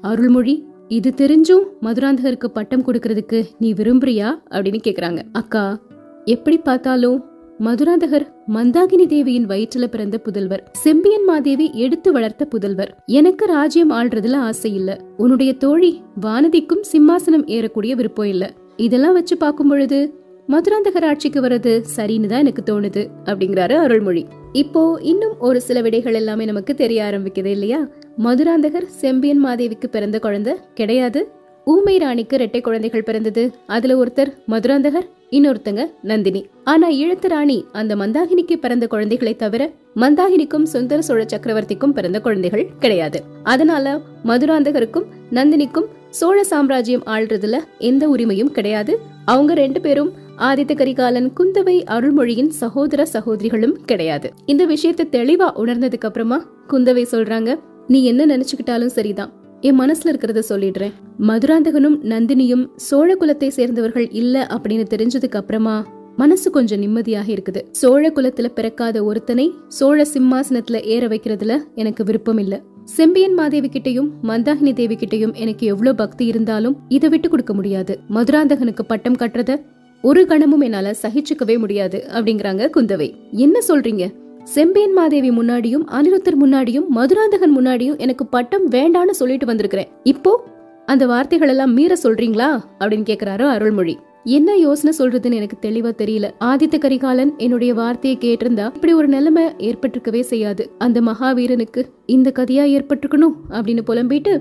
அருள்மொழி 0.02 0.66
இது 0.88 1.14
தெரிஞ்சும் 1.18 1.64
மதுராந்தகருக்கு 1.82 2.46
பட்டம் 2.46 2.86
கொடுக்கறதுக்கு 2.86 3.46
நீ 3.60 3.74
விரும்புறியா? 3.74 4.34
அப்படின்னு 4.50 4.80
கேக்குறாங்க. 4.84 5.22
அக்கா 5.32 5.80
எப்படி 6.26 6.58
பார்த்தாலும் 6.58 7.24
மதுராந்தகர் 7.60 8.26
மந்தாகினி 8.54 9.06
தேவியின் 9.06 9.46
வயிற்றுல 9.46 9.88
பிறந்த 9.88 10.20
புதல்வர். 10.24 10.60
செம்பியன் 10.72 11.24
மாதேவி 11.24 11.72
எடுத்து 11.74 12.12
வளர்த்த 12.12 12.48
புதல்வர். 12.56 12.88
எனக்கு 13.06 13.46
ராஜ்யம் 13.46 13.92
ஆள்றதுல 13.92 14.36
ஆசை 14.36 14.76
இல்ல. 14.76 15.00
உன்னுடைய 15.18 15.54
தோழி 15.54 16.02
வானதிக்கும் 16.22 16.82
சிம்மாசனம் 16.92 17.46
ஏறக்கூடிய 17.46 17.92
விருப்பம் 17.92 18.26
இல்ல. 18.26 18.54
இதெல்லாம் 18.78 19.14
வச்சு 19.14 19.38
பார்க்கும் 19.38 19.68
பொழுது 19.68 20.14
மதுராந்தகர் 20.48 21.06
ஆட்சிக்கு 21.06 21.42
வர்றது 21.42 21.84
சரின்னு 21.96 22.26
தான் 22.26 22.40
எனக்கு 22.40 22.64
தோணுது 22.66 23.08
அப்படிங்கிறாரு 23.26 23.74
அருள்மொழி. 23.74 24.26
இப்போ 24.52 25.00
இன்னும் 25.02 25.39
ஒரு 25.39 25.62
சில 25.62 25.82
விடைகள் 25.82 26.13
எல்லாமே 26.13 26.46
நமக்கு 26.46 26.76
தெரிய 26.76 27.04
ஆரம்பிக்குது 27.04 27.46
இல்லையா? 27.46 27.88
மதுராந்தகர் 28.18 28.86
செம்பியன் 28.86 29.46
மாதேவிக்கு 29.46 29.88
பிறந்த 29.92 30.20
குழந்தை 30.20 30.56
கிடையாது. 30.74 31.32
ஊமை 31.66 31.98
ராணிக்கு 31.98 32.36
இரட்டை 32.36 32.62
குழந்தைகள் 32.62 33.04
பிறந்தது. 33.04 33.52
அதுல 33.66 34.04
ஒருத்தர் 34.04 34.34
மதுராந்தகர் 34.48 35.10
இன்னொருத்தங்க 35.34 35.84
நந்தினி. 36.02 36.46
ஆனா 36.63 36.89
இழுத்தராணி 36.89 37.28
ராணி 37.28 37.65
அந்த 37.72 37.96
மந்தாகினிக்கு 37.96 38.56
பிறந்த 38.56 38.88
குழந்தைகளை 38.88 39.36
தவிர 39.36 39.72
மந்தாகினிக்கும் 39.96 40.63
சுந்தர 40.63 41.02
சோழ 41.02 41.26
சக்கரவர்த்திக்கும் 41.26 41.93
பிறந்த 41.93 42.22
குழந்தைகள் 42.22 42.69
கிடையாது. 42.80 43.24
அதனால 43.43 44.00
மதுராந்தகருக்கும் 44.26 45.06
நந்தினிக்கும் 45.32 45.86
சோழ 46.10 46.43
சாம்ராஜ்யம் 46.43 47.04
ஆள்றதுல 47.06 47.58
எந்த 47.78 48.10
உரிமையும் 48.10 48.52
கிடையாது. 48.52 49.00
அவங்க 49.26 49.54
ரெண்டு 49.54 49.82
பேரும் 49.82 50.12
ஆதித்த 50.38 50.76
கரிகாலன் 50.76 51.32
குந்தவை 51.39 51.84
அருள்மொழியின் 51.84 52.50
சகோதர 52.50 53.06
சகோதரிகளும் 53.06 53.78
கிடையாது. 53.86 54.34
இந்த 54.46 54.65
விஷயத்தை 54.65 55.08
தெளிவா 55.12 55.50
உணர்ந்ததுக்கு 55.56 56.10
அப்புறமா 56.10 56.46
குந்தவை 56.67 57.06
சொல்றாங்க 57.12 57.60
நீ 57.88 58.04
என்ன 58.04 58.26
நினைச்சுக்கிட்டாலும் 58.26 58.96
சரிதான். 58.98 59.34
என் 59.67 59.80
மனசுல 59.80 60.10
இருக்கிறத 60.12 60.41
சொல்லிடுறேன். 60.49 60.93
மதுராந்தகனும் 61.19 61.97
நந்தினியும் 62.04 62.67
சோழ 62.76 63.15
குலத்தை 63.19 63.47
சேர்ந்தவர்கள் 63.47 64.10
இல்ல 64.10 64.47
அப்படின்னு 64.49 64.86
தெரிஞ்சதுக்கு 64.93 65.36
அப்புறமா 65.36 65.88
மனசு 66.15 66.52
கொஞ்சம் 66.52 66.80
நிம்மதியாக 66.80 67.32
இருக்குது. 67.32 67.62
சோழ 67.71 68.10
குலத்துல 68.10 68.45
பிறக்காத 68.45 69.04
ஒருத்தனை 69.04 69.52
சோழ 69.67 70.06
சிம்மாசனத்துல 70.13 70.84
ஏற 70.84 71.08
வைக்கிறதுல 71.08 71.56
எனக்கு 71.76 72.04
விருப்பம் 72.04 72.38
இல்ல. 72.38 72.62
செம்பியன் 72.84 73.34
மாதேவி 73.34 73.69
கிட்டையும் 73.69 74.10
மந்தாகினி 74.23 74.73
தேவி 74.73 74.95
கிட்டையும் 74.95 75.34
எனக்கு 75.34 75.67
எவ்வளவு 75.67 75.95
பக்தி 75.95 76.26
இருந்தாலும் 76.26 76.78
இதை 76.88 77.10
விட்டு 77.10 77.30
கொடுக்க 77.30 77.54
முடியாது. 77.54 77.99
மதுராந்தகனுக்கு 78.10 78.86
பட்டம் 78.88 79.19
கட்டுறத 79.19 79.62
ஒரு 80.02 80.26
கணமும் 80.26 80.62
என்னால 80.62 80.95
சகிச்சுக்கவே 81.02 81.60
முடியாது 81.60 82.08
அப்படிங்கிறாங்க 82.13 82.69
குந்தவை. 82.76 83.13
என்ன 83.32 83.60
சொல்றீங்க? 83.67 84.06
செம்பியன் 84.43 84.93
மாதேவி 84.93 85.29
முன்னாடியும் 85.29 85.86
அனிருத்தர் 85.88 86.41
முன்னாடியும் 86.41 86.88
மதுராந்தகன் 86.88 87.58
முன்னாடியும் 87.58 87.97
எனக்கு 87.97 88.25
பட்டம் 88.25 88.69
வேண்டான்னு 88.69 89.10
சொல்லிட்டு 89.10 89.45
வந்திருக்கிறேன். 89.45 89.88
இப்போ 90.03 90.43
அந்த 90.86 91.06
வார்த்தைகள் 91.06 91.47
எல்லாம் 91.47 91.73
மீற 91.73 91.95
சொல்றீங்களா? 92.03 92.60
அப்படின்னு 92.79 93.06
கேக்குறாரு 93.10 93.41
அருள்மொழி. 93.41 93.97
என்ன 94.23 94.56
யோசனை 94.56 94.97
சொல்றதுன்னு 94.99 95.34
எனக்கு 95.34 95.69
தெளிவா 95.69 95.91
தெரியல. 96.01 96.29
ஆதித்த 96.39 96.77
கரிகாலன் 96.77 97.34
என்னுடைய 97.38 97.73
வார்த்தையை 97.73 98.19
கேட்டிருந்தா 98.19 98.65
இப்படி 98.65 98.93
ஒரு 98.93 99.08
நிலைமை 99.08 99.43
ஏற்பட்டிருக்கவே 99.43 100.19
செய்யாது. 100.19 100.71
அந்த 100.77 101.01
மகாவீரனுக்கு 101.01 101.86
இந்த 102.06 102.32
கதையா 102.39 102.79
ஏற்பட்டிருக்கணும் 102.79 103.34
அப்படின்னு 103.49 103.82
புலம்பிட்டு 103.88 104.39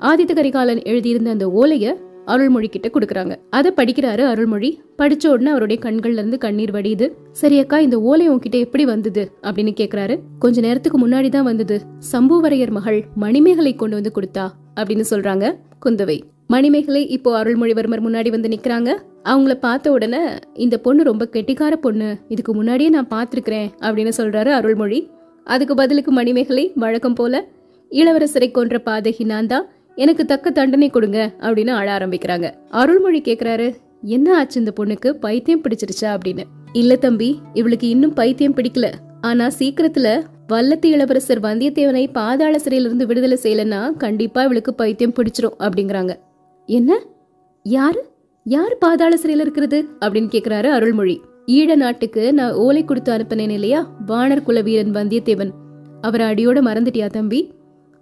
ஆதித்த 0.00 0.34
கரிகாலன் 0.34 0.82
எழுதியிருந்த 0.82 1.30
அந்த 1.30 1.48
ஓலைய 1.48 2.05
அருள்மொழி 2.32 2.68
கிட்ட 2.68 2.88
கொடுக்குறாங்க. 2.88 3.34
அதை 3.50 3.70
படிக்கிறாரு 3.76 4.22
அருள்மொழி. 4.32 4.70
படிச்ச 4.98 5.26
உடனே 5.26 5.50
அவருடைய 5.50 5.82
கண்கள்ல 5.84 6.20
இருந்து 6.20 6.38
கண்ணீர் 6.38 6.70
வடியுது. 6.70 7.06
சரி 7.32 7.58
அக்கா 7.58 7.78
இந்த 7.78 8.00
ஓலை 8.00 8.30
உன்கிட்ட 8.30 8.58
எப்படி 8.58 8.84
வந்தது? 8.84 9.24
அப்படின்னு 9.42 9.72
கேக்குறாரு. 9.80 10.14
கொஞ்ச 10.38 10.60
நேரத்துக்கு 10.60 11.08
முன்னாடி 11.08 11.28
தான் 11.28 11.48
வந்தது. 11.50 11.80
சம்புவரையர் 12.12 12.70
மகள் 12.70 13.04
மணிமேகலை 13.14 13.74
கொண்டு 13.74 13.94
வந்து 13.94 14.12
கொடுத்தா 14.14 14.46
அப்படின்னு 14.80 15.04
சொல்றாங்க 15.10 15.54
குந்தவை. 15.84 16.18
மணிமேகலை 16.46 17.08
இப்போ 17.08 17.30
அருள்மொழிவர்மர் 17.42 18.04
முன்னாடி 18.06 18.30
வந்து 18.30 18.48
நிக்கிறாங்க. 18.48 18.90
அவங்கள 19.24 19.54
பார்த்த 19.54 19.90
உடனே 19.90 20.18
இந்த 20.54 20.78
பொண்ணு 20.78 21.02
ரொம்ப 21.02 21.28
கெட்டிக்கார 21.32 21.72
பொண்ணு. 21.72 22.16
இதுக்கு 22.28 22.54
முன்னாடியே 22.54 22.88
நான் 22.88 23.12
பார்த்துருக்கிறேன் 23.14 23.68
அப்படின்னு 23.80 24.12
சொல்றாரு 24.16 24.50
அருள்மொழி. 24.58 25.00
அதுக்கு 25.44 25.74
பதிலுக்கு 25.74 26.12
மணிமேகலை 26.12 26.72
வழக்கம் 26.74 27.14
போல 27.14 27.44
இளவரசரை 27.90 28.50
கொன்ற 28.50 28.80
பாதகி 28.86 29.24
நான் 29.24 29.46
தான். 29.46 29.66
எனக்கு 29.96 30.24
தக்க 30.24 30.50
தண்டனை 30.50 30.88
கொடுங்க 30.90 31.32
அப்படின்னு 31.40 31.66
அழ 31.66 31.98
ஆரம்பிக்கிறாங்க. 31.98 32.52
அருள்மொழி 32.68 33.20
கேக்குறாரு 33.20 33.74
என்ன 34.02 34.36
ஆச்சு 34.36 34.58
இந்த 34.58 34.72
பொண்ணுக்கு? 34.80 35.08
பைத்தியம் 35.10 35.62
பிடிச்சிருச்சா? 35.62 36.18
அப்படின்னு. 36.18 36.42
இல்ல 36.72 36.96
தம்பி 36.96 37.38
இவளுக்கு 37.54 37.88
இன்னும் 37.88 38.12
பைத்தியம் 38.12 38.54
பிடிக்கல. 38.54 38.92
ஆனா 39.20 39.48
சீக்கிரத்துல 39.58 40.22
வல்லத்து 40.52 40.86
இளவரசர் 40.86 41.40
வந்தியத்தேவனை 41.40 42.12
பாதாள 42.12 42.58
சிறையிலிருந்து 42.58 43.06
விடுதலை 43.06 43.38
செய்யலன்னா 43.42 43.96
கண்டிப்பா 43.96 44.42
இவளுக்கு 44.42 44.74
பைத்தியம் 44.74 45.12
பிடிச்சிரும் 45.12 45.54
அப்படிங்கிறாங்க. 45.58 46.16
என்ன? 46.66 47.02
யாரு? 47.62 48.04
யார் 48.44 48.78
பாதாள 48.78 49.18
சிறையில 49.22 49.40
இருக்கிறது? 49.40 49.88
அப்படின்னு 50.00 50.34
கேக்குறாரு 50.34 50.66
அருள்மொழி. 50.66 51.20
ஈழ 51.46 51.74
நாட்டுக்கு 51.74 52.32
நான் 52.32 52.52
ஓலை 52.52 52.84
கொடுத்து 52.84 53.12
அனுப்பினேன் 53.12 53.50
இல்லையா? 53.50 53.90
வானர் 54.06 54.42
குல 54.42 54.60
வீரன் 54.60 54.94
வந்தியத்தேவன். 54.94 55.50
அவரை 56.00 56.26
அடியோட 56.26 56.50
மறந்துட்டியா 56.50 57.06
தம்பி? 57.06 57.50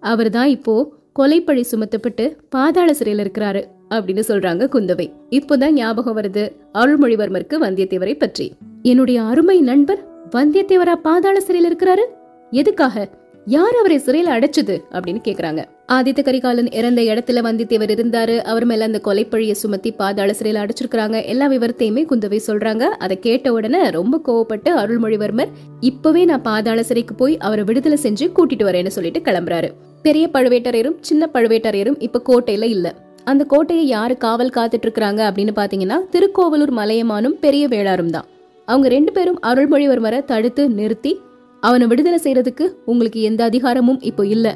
அவர் 0.00 0.30
தான் 0.30 0.48
இப்போ 0.48 0.92
கொலைப்பழி 1.18 1.61
சுமத்தப்பட்டு 1.61 2.37
பாதாள 2.48 2.92
சிறையில 2.92 3.27
இருக்கிறாரு 3.27 3.64
அப்படின்னு 3.90 4.22
சொல்றாங்க 4.29 4.68
குந்தவை. 4.72 5.12
இப்போதான் 5.31 5.70
ஞாபகம் 5.70 6.16
வருது 6.16 6.57
அருள்மொழிவர்மருக்கு 6.74 7.55
வந்தியத்தேவரை 7.61 8.18
பற்றி. 8.18 8.53
என்னுடைய 8.83 9.22
அருமை 9.22 9.61
நண்பர் 9.61 10.07
வந்தியத்தேவரா 10.31 10.94
பாதாள 10.94 11.42
சிறையில 11.46 11.72
இருக்கிறாரு? 11.72 12.05
எதுக்காக? 12.50 13.09
யார் 13.46 13.74
அவரை 13.79 13.98
சிறையில் 13.98 14.31
அடைச்சது? 14.31 14.81
அப்படின்னு 14.92 15.20
கேக்குறாங்க. 15.24 15.64
ஆதித்த 15.92 16.22
கரிகாலன் 16.22 16.70
இறந்த 16.70 17.03
இடத்துல 17.03 17.38
வந்தியத்தேவர் 17.38 17.94
இருந்தாரு. 17.94 18.38
அவர் 18.38 18.64
மேல 18.64 18.85
அந்த 18.85 19.00
கொலைப்பழிய 19.05 19.53
சுமத்தி 19.53 19.92
பாதாள 19.92 20.35
சிறையில 20.42 20.68
அடைச்சிருக்காங்க 20.68 21.24
எல்லா 21.24 21.48
விவரத்தையுமே 21.48 22.05
குந்தவை 22.11 22.40
சொல்றாங்க. 22.46 22.81
அதை 22.81 23.18
கேட்ட 23.18 23.53
உடனே 23.53 23.90
ரொம்ப 23.90 24.20
கோவப்பட்டு 24.27 24.68
அருள்மொழிவர்மர் 24.68 25.48
இப்பவே 25.81 26.24
நான் 26.24 26.42
பாதாள 26.42 26.83
சிறைக்கு 26.83 27.14
போய் 27.14 27.38
அவரை 27.38 27.64
விடுதலை 27.64 27.98
செஞ்சு 28.03 28.31
கூட்டிட்டு 28.37 28.62
வரேன்னு 28.62 28.87
சொல்லிட்டு 28.87 29.20
கிளம்புறாரு. 29.20 29.70
பெரிய 30.05 30.31
பழுவேட்டரையரும் 30.33 30.97
சின்ன 31.01 31.29
பழுவேட்டரையரும் 31.35 31.99
இப்ப 31.99 32.23
கோட்டையில 32.29 32.62
இல்ல. 32.62 32.95
அந்த 33.25 33.45
கோட்டையை 33.45 33.87
யாரு 33.87 34.17
காவல் 34.17 34.53
காத்துட்டு 34.57 34.87
இருக்கிறாங்க 34.87 35.21
அப்படின்னு 35.29 35.53
பாத்தீங்கன்னா 35.57 35.99
திருக்கோவலூர் 36.11 36.73
மலையமானும் 36.73 37.37
பெரிய 37.40 37.69
வேளாரும் 37.69 38.11
தான். 38.11 38.27
அவங்க 38.69 38.88
ரெண்டு 38.88 39.12
பேரும் 39.12 39.38
அருள்மொழிவர்மரை 39.47 40.25
தடுத்து 40.25 40.71
நிறுத்தி 40.71 41.12
அவனை 41.61 41.87
விடுதலை 41.87 42.19
செய்யறதுக்கு 42.23 42.64
உங்களுக்கு 42.85 43.21
எந்த 43.21 43.45
அதிகாரமும் 43.45 44.01
இப்போ 44.01 44.27
இல்ல. 44.27 44.47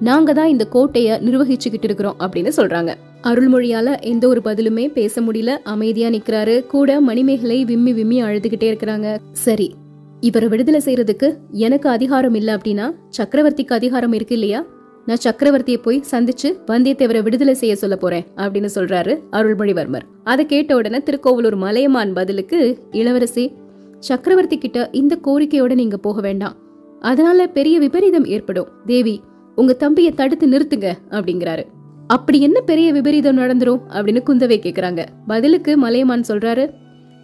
நாங்க 0.00 0.32
தான் 0.32 0.48
இந்த 0.48 0.64
கோட்டையை 0.64 1.14
நிர்வகிச்சுக்கிட்டு 1.18 1.88
இருக்கிறோம் 1.88 2.18
அப்படின்னு 2.18 2.50
சொல்றாங்க. 2.56 2.90
அருள்மொழியால 3.22 4.00
எந்த 4.00 4.28
ஒரு 4.28 4.40
பதிலுமே 4.44 4.92
பேச 4.92 5.20
முடியல. 5.20 5.54
அமைதியா 5.64 6.08
நிக்கிறாரு. 6.08 6.66
கூட 6.66 7.00
மணிமேகலை 7.00 7.64
விம்மி 7.64 7.92
விம்மி 7.92 8.22
அழுதுகிட்டே 8.22 8.68
இருக்கிறாங்க. 8.72 9.08
சரி 9.32 9.74
இவரை 10.20 10.48
விடுதலை 10.48 10.80
செய்யறதுக்கு 10.84 11.28
எனக்கு 11.50 11.88
அதிகாரம் 11.88 12.34
இல்ல 12.34 12.56
அப்படின்னா 12.56 12.86
சக்கரவர்த்திக்கு 13.18 13.72
அதிகாரம் 13.72 14.12
இருக்கு 14.12 14.34
இல்லையா? 14.34 14.60
நான் 15.06 15.18
சக்கரவர்த்தியை 15.24 15.76
போய் 15.76 16.04
சந்திச்சு 16.10 16.58
வந்தியத்தேவரை 16.66 17.22
விடுதலை 17.22 17.54
செய்ய 17.54 17.76
சொல்ல 17.76 17.96
போறேன் 17.96 18.24
அப்படின்னு 18.36 18.68
சொல்றாரு 18.74 19.20
அருள்மொழிவர்மர். 19.32 20.00
அதை 20.24 20.46
கேட்ட 20.46 20.76
உடனே 20.76 21.02
திருக்கோவலூர் 21.02 21.54
மலையமான் 21.54 22.12
பதிலுக்கு 22.12 22.78
இளவரசி 22.90 23.52
சக்கரவர்த்தி 23.98 24.58
கிட்ட 24.58 24.88
இந்த 24.92 25.18
கோரிக்கையோட 25.24 25.74
நீங்க 25.74 25.96
போக 25.96 26.20
வேண்டாம். 26.20 26.56
அதனால 27.00 27.46
பெரிய 27.46 27.78
விபரீதம் 27.78 28.24
ஏற்படும். 28.24 28.68
தேவி 28.86 29.20
உங்க 29.56 29.72
தம்பியை 29.72 30.12
தடுத்து 30.12 30.46
நிறுத்துங்க 30.46 30.92
அப்படிங்கிறாரு. 31.10 31.64
அப்படி 32.06 32.40
என்ன 32.40 32.60
பெரிய 32.60 32.92
விபரீதம் 32.92 33.38
நடந்துரும்? 33.38 33.80
அப்படின்னு 33.88 34.20
குந்தவை 34.26 34.58
கேக்குறாங்க. 34.58 35.04
பதிலுக்கு 35.26 35.76
மலையமான் 35.76 36.24
சொல்றாரு 36.28 36.70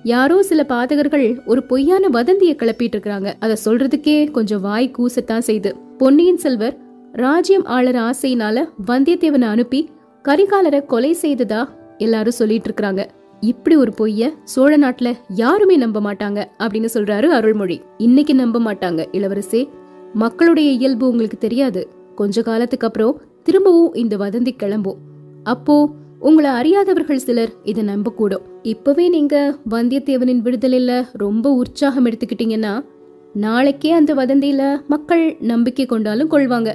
யாரோ 0.03 0.43
சில 0.43 0.65
பாதகர்கள் 0.69 1.47
ஒரு 1.47 1.63
பொய்யான 1.63 2.09
வதந்தியை 2.09 2.57
கிளப்பிட்டு 2.57 2.95
இருக்காங்க 2.95 3.37
அதை 3.39 3.57
சொல்றதுக்கே 3.65 4.31
கொஞ்சம் 4.31 4.61
வாய் 4.61 4.95
கூசத்தான் 4.99 5.39
செய்து. 5.39 5.77
பொன்னியின் 5.99 6.39
செல்வர் 6.39 6.85
ராஜ்யம் 7.17 7.65
ஆளர் 7.65 7.95
ஆசையினால 7.95 8.63
வந்தியத்தேவனை 8.87 9.41
அனுப்பி 9.41 9.89
கரிகாலரை 10.23 10.87
கொலை 10.87 11.17
செய்ததா 11.23 11.69
எல்லாரும் 11.99 12.33
சொல்லிட்டு 12.33 12.65
இருக்காங்க. 12.65 13.11
இப்படி 13.41 13.77
ஒரு 13.77 13.93
பொய்ய 14.01 14.33
சோழ 14.45 14.79
நாட்டுல 14.79 15.13
யாருமே 15.29 15.77
நம்ப 15.77 16.01
மாட்டாங்க 16.01 16.45
அப்படின்னு 16.59 16.89
சொல்றாரு 16.95 17.27
அருள்மொழி. 17.27 17.81
இன்னைக்கு 17.99 18.35
நம்ப 18.35 18.59
மாட்டாங்க 18.59 19.07
இளவரசே. 19.13 19.69
மக்களுடைய 20.15 20.71
இயல்பு 20.71 21.09
உங்களுக்கு 21.09 21.39
தெரியாது. 21.39 21.89
கொஞ்ச 22.15 22.43
காலத்துக்கு 22.43 22.87
அப்புறம் 22.87 23.21
திரும்பவும் 23.43 23.95
இந்த 23.95 24.17
வதந்தி 24.17 24.57
கிளம்பும். 24.57 24.97
அப்போ 25.45 25.89
உங்களை 26.19 26.51
அறியாதவர்கள் 26.51 27.25
சிலர் 27.27 27.53
இதை 27.63 27.83
நம்ப 27.83 28.11
கூடும் 28.11 28.43
இப்பவே 28.63 29.09
நீங்க 29.09 29.59
வந்தியத்தேவனின் 29.71 30.45
விடுதலையில 30.45 31.07
ரொம்ப 31.13 31.51
உற்சாகம் 31.51 32.07
எடுத்துக்கிட்டீங்கன்னா 32.07 32.85
நாளைக்கே 33.35 33.91
அந்த 33.91 34.15
வதந்தியில 34.15 34.87
மக்கள் 34.87 35.37
நம்பிக்கை 35.41 35.87
கொண்டாலும் 35.87 36.31
கொள்வாங்க. 36.31 36.75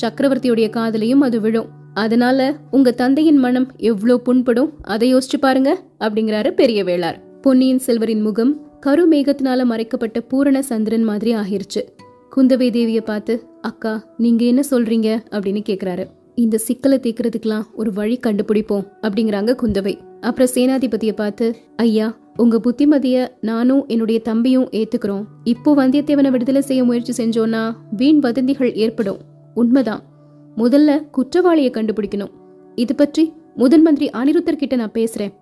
சக்கரவர்த்தியுடைய 0.00 0.68
காதலையும் 0.70 1.20
அது 1.20 1.40
விழும். 1.40 1.68
அதனால 1.94 2.56
உங்க 2.70 2.90
தந்தையின் 2.90 3.36
மனம் 3.36 3.70
எவ்வளோ 3.76 4.16
புண்படும் 4.16 4.72
அதை 4.82 5.14
யோசிச்சு 5.14 5.38
பாருங்க 5.40 5.82
அப்படிங்கிறாரு 6.00 6.50
பெரிய 6.50 6.84
வேளார். 6.84 7.20
பொன்னியின் 7.40 7.80
செல்வரின் 7.86 8.20
முகம் 8.20 8.66
கருமேகத்தினால 8.86 9.64
மறைக்கப்பட்ட 9.64 10.20
பூரண 10.20 10.62
சந்திரன் 10.62 11.04
மாதிரி 11.04 11.34
ஆகிருச்சு. 11.34 11.82
குந்தவை 12.36 12.70
தேவிய 12.70 13.00
பார்த்து 13.00 13.46
அக்கா 13.60 14.04
நீங்க 14.16 14.44
என்ன 14.44 14.60
சொல்றீங்க? 14.70 15.08
அப்படின்னு 15.30 15.62
கேக்குறாரு. 15.68 16.06
இந்த 16.34 16.58
சிக்கலை 16.58 16.98
தீக்கிறதுக்கெல்லாம் 16.98 17.62
ஒரு 17.74 17.92
வழி 17.92 18.20
கண்டுபிடிப்போம் 18.26 18.86
அப்படிங்கிறாங்க 19.02 19.56
குந்தவை. 19.62 19.94
அப்புறம் 20.20 20.48
சேனாதிபதிய 20.54 21.12
பார்த்து 21.12 21.56
ஐயா 21.76 22.16
உங்க 22.36 22.60
புத்திமதிய 22.64 23.28
நானும் 23.40 23.86
என்னுடைய 23.86 24.20
தம்பியும் 24.20 24.68
ஏத்துக்கிறோம். 24.70 25.24
இப்போ 25.44 25.74
வந்தியத்தேவனை 25.76 26.30
விடுதலை 26.30 26.60
செய்ய 26.60 26.84
முயற்சி 26.84 27.24
செஞ்சோன்னா 27.24 27.72
வீண் 27.90 28.18
வதந்திகள் 28.18 28.74
ஏற்படும். 28.74 29.18
உண்மைதான். 29.54 30.02
முதல்ல 30.56 31.10
குற்றவாளியை 31.10 31.70
கண்டுபிடிக்கணும். 31.70 32.30
இது 32.74 32.94
பற்றி 32.94 33.32
முதன் 33.56 33.82
மந்திரி 33.82 34.10
அனிருத்தர் 34.10 34.56
கிட்ட 34.56 34.76
நான் 34.76 34.94
பேசுறேன். 34.94 35.32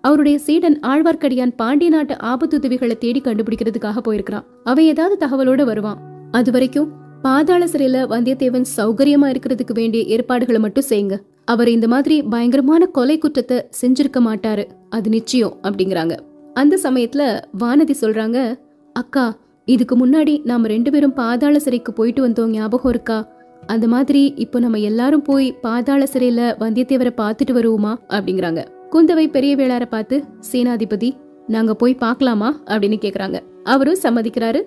அவருடைய 0.00 0.38
சீடன் 0.38 0.78
ஆழ்வார்க்கடியான் 0.80 1.56
பாண்டிய 1.56 1.90
நாட்டு 1.90 2.14
ஆபத்துதவிகளை 2.14 2.98
தேடி 2.98 3.20
கண்டுபிடிக்கிறதுக்காக 3.20 3.98
போயிருக்கிறான். 3.98 4.44
அவன் 4.64 4.84
ஏதாவது 4.84 5.26
தகவலோட 5.26 5.64
வருவான். 5.64 6.28
அது 6.30 6.50
வரைக்கும் 6.52 6.92
பாதாள 7.22 7.64
சிறையில 7.64 8.04
வந்தியத்தேவன் 8.12 8.64
சௌகரியமா 8.76 9.34
இருக்கிறதுக்கு 9.34 9.72
வேண்டிய 9.72 10.02
ஏற்பாடுகளை 10.04 10.60
மட்டும் 10.60 10.84
செய்யுங்க. 10.88 11.18
அவர் 11.44 11.68
இந்த 11.68 11.88
மாதிரி 11.88 12.22
பயங்கரமான 12.22 12.86
கொலை 12.86 13.18
குற்றத்தை 13.18 13.64
செஞ்சிருக்க 13.80 14.20
மாட்டாரு. 14.20 14.64
அது 14.88 15.10
நிச்சயம் 15.10 15.56
அப்படிங்கிறாங்க. 15.62 16.18
அந்த 16.54 16.78
சமயத்துல 16.82 17.40
வானதி 17.58 17.94
சொல்றாங்க 18.00 18.58
அக்கா 18.92 19.36
இதுக்கு 19.64 19.96
முன்னாடி 20.06 20.40
நாம 20.44 20.66
ரெண்டு 20.66 20.90
பேரும் 20.90 21.12
பாதாள 21.12 21.58
சிறைக்கு 21.58 21.92
போயிட்டு 21.92 22.28
வந்தோம். 22.28 22.48
ஞாபகம் 22.48 22.92
இருக்கா? 22.92 23.28
அந்த 23.66 23.88
மாதிரி 23.88 24.32
இப்போ 24.36 24.58
நம்ம 24.58 24.78
எல்லாரும் 24.78 25.22
போய் 25.22 25.52
பாதாள 25.52 26.04
சிறையில 26.12 26.54
வந்தியத்தேவரை 26.60 27.12
பார்த்துட்டு 27.16 27.52
வருவோமா 27.52 27.94
அப்படிங்கிறாங்க. 28.08 28.64
குந்தவை 28.90 29.26
பெரிய 29.26 29.56
வேளார 29.56 29.86
பார்த்து 29.86 30.24
சேனாதிபதி 30.52 31.12
நாங்க 31.46 31.74
போய் 31.74 31.94
பார்க்கலாமா? 31.94 32.60
அப்படின்னு 32.66 32.96
கேக்குறாங்க. 33.00 33.40
அவரும் 33.64 33.98
சம்மதிக்கிறாரு. 34.02 34.62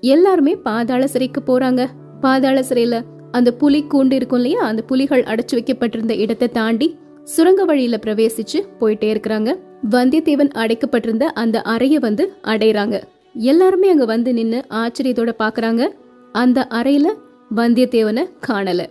எல்லாருமே 0.00 0.56
பாதாள 0.56 1.06
சிறைக்கு 1.06 1.42
போறாங்க. 1.46 1.86
பாதாள 2.20 2.60
சிறையில 2.60 3.02
அந்த 3.30 3.52
புலி 3.52 3.84
கூண்டு 3.90 4.12
இருக்கும் 4.12 4.38
இல்லையா? 4.38 4.64
அந்த 4.64 4.82
புலிகள் 4.82 5.22
அடைச்சு 5.22 5.52
வைக்கப்பட்டிருந்த 5.52 6.14
இடத்தை 6.14 6.48
தாண்டி 6.48 6.96
சுரங்க 7.24 7.64
வழியில 7.64 7.98
பிரவேசிச்சு 8.02 8.62
போயிட்டே 8.80 9.14
இருக்கிறாங்க. 9.14 9.58
வந்தியத்தேவன் 9.90 10.50
அடைக்கப்பட்டிருந்த 10.54 11.22
அந்த 11.22 11.62
அறைய 11.64 11.94
வந்து 11.94 12.32
அடையறாங்க. 12.42 13.02
எல்லாருமே 13.34 13.90
அங்க 13.90 14.04
வந்து 14.04 14.32
நின்னு 14.32 14.64
ஆச்சரியத்தோட 14.70 15.32
பாக்குறாங்க. 15.38 15.88
அந்த 16.32 16.66
அறையில 16.70 17.08
வந்தியத்தேவனை 17.54 18.30
காணல. 18.48 18.86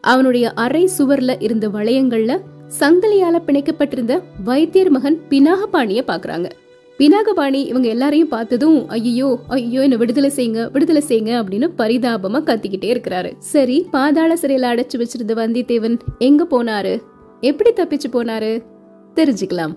அவனுடைய 0.00 0.50
அறை 0.50 0.88
சுவர்ல 0.98 1.36
இருந்த 1.38 1.68
வளையங்கள்ல 1.68 2.40
சங்கிலியால 2.80 3.38
பிணைக்கப்பட்டிருந்த 3.46 4.22
வைத்தியர் 4.44 4.90
மகன் 4.90 5.20
பினாகபாணிய 5.30 6.00
பாக்குறாங்க. 6.06 6.50
பினாகபாணி 6.98 7.66
இவங்க 7.66 7.88
எல்லாரையும் 7.88 8.28
பார்த்ததும் 8.28 8.88
ஐயோ 8.88 9.38
ஐயோ 9.48 9.82
என்ன 9.82 9.96
விடுதலை 9.96 10.30
செய்யுங்க 10.36 10.72
விடுதலை 10.72 11.02
செய்யுங்க 11.08 11.32
அப்படின்னு 11.42 11.68
பரிதாபமா 11.78 12.42
கத்திக்கிட்டே 12.42 12.92
இருக்கிறாரு. 12.94 13.32
சரி 13.38 13.86
பாதாள 13.90 14.34
சிறையில 14.34 14.70
அடைச்சு 14.72 15.02
வச்சிருந்த 15.02 15.34
வந்தியத்தேவன் 15.34 15.98
எங்க 16.18 16.46
போனாரு? 16.50 17.02
எப்படி 17.40 17.72
தப்பிச்சு 17.72 18.12
போனாரு? 18.12 18.62
தெரிஞ்சுக்கலாம். 19.14 19.74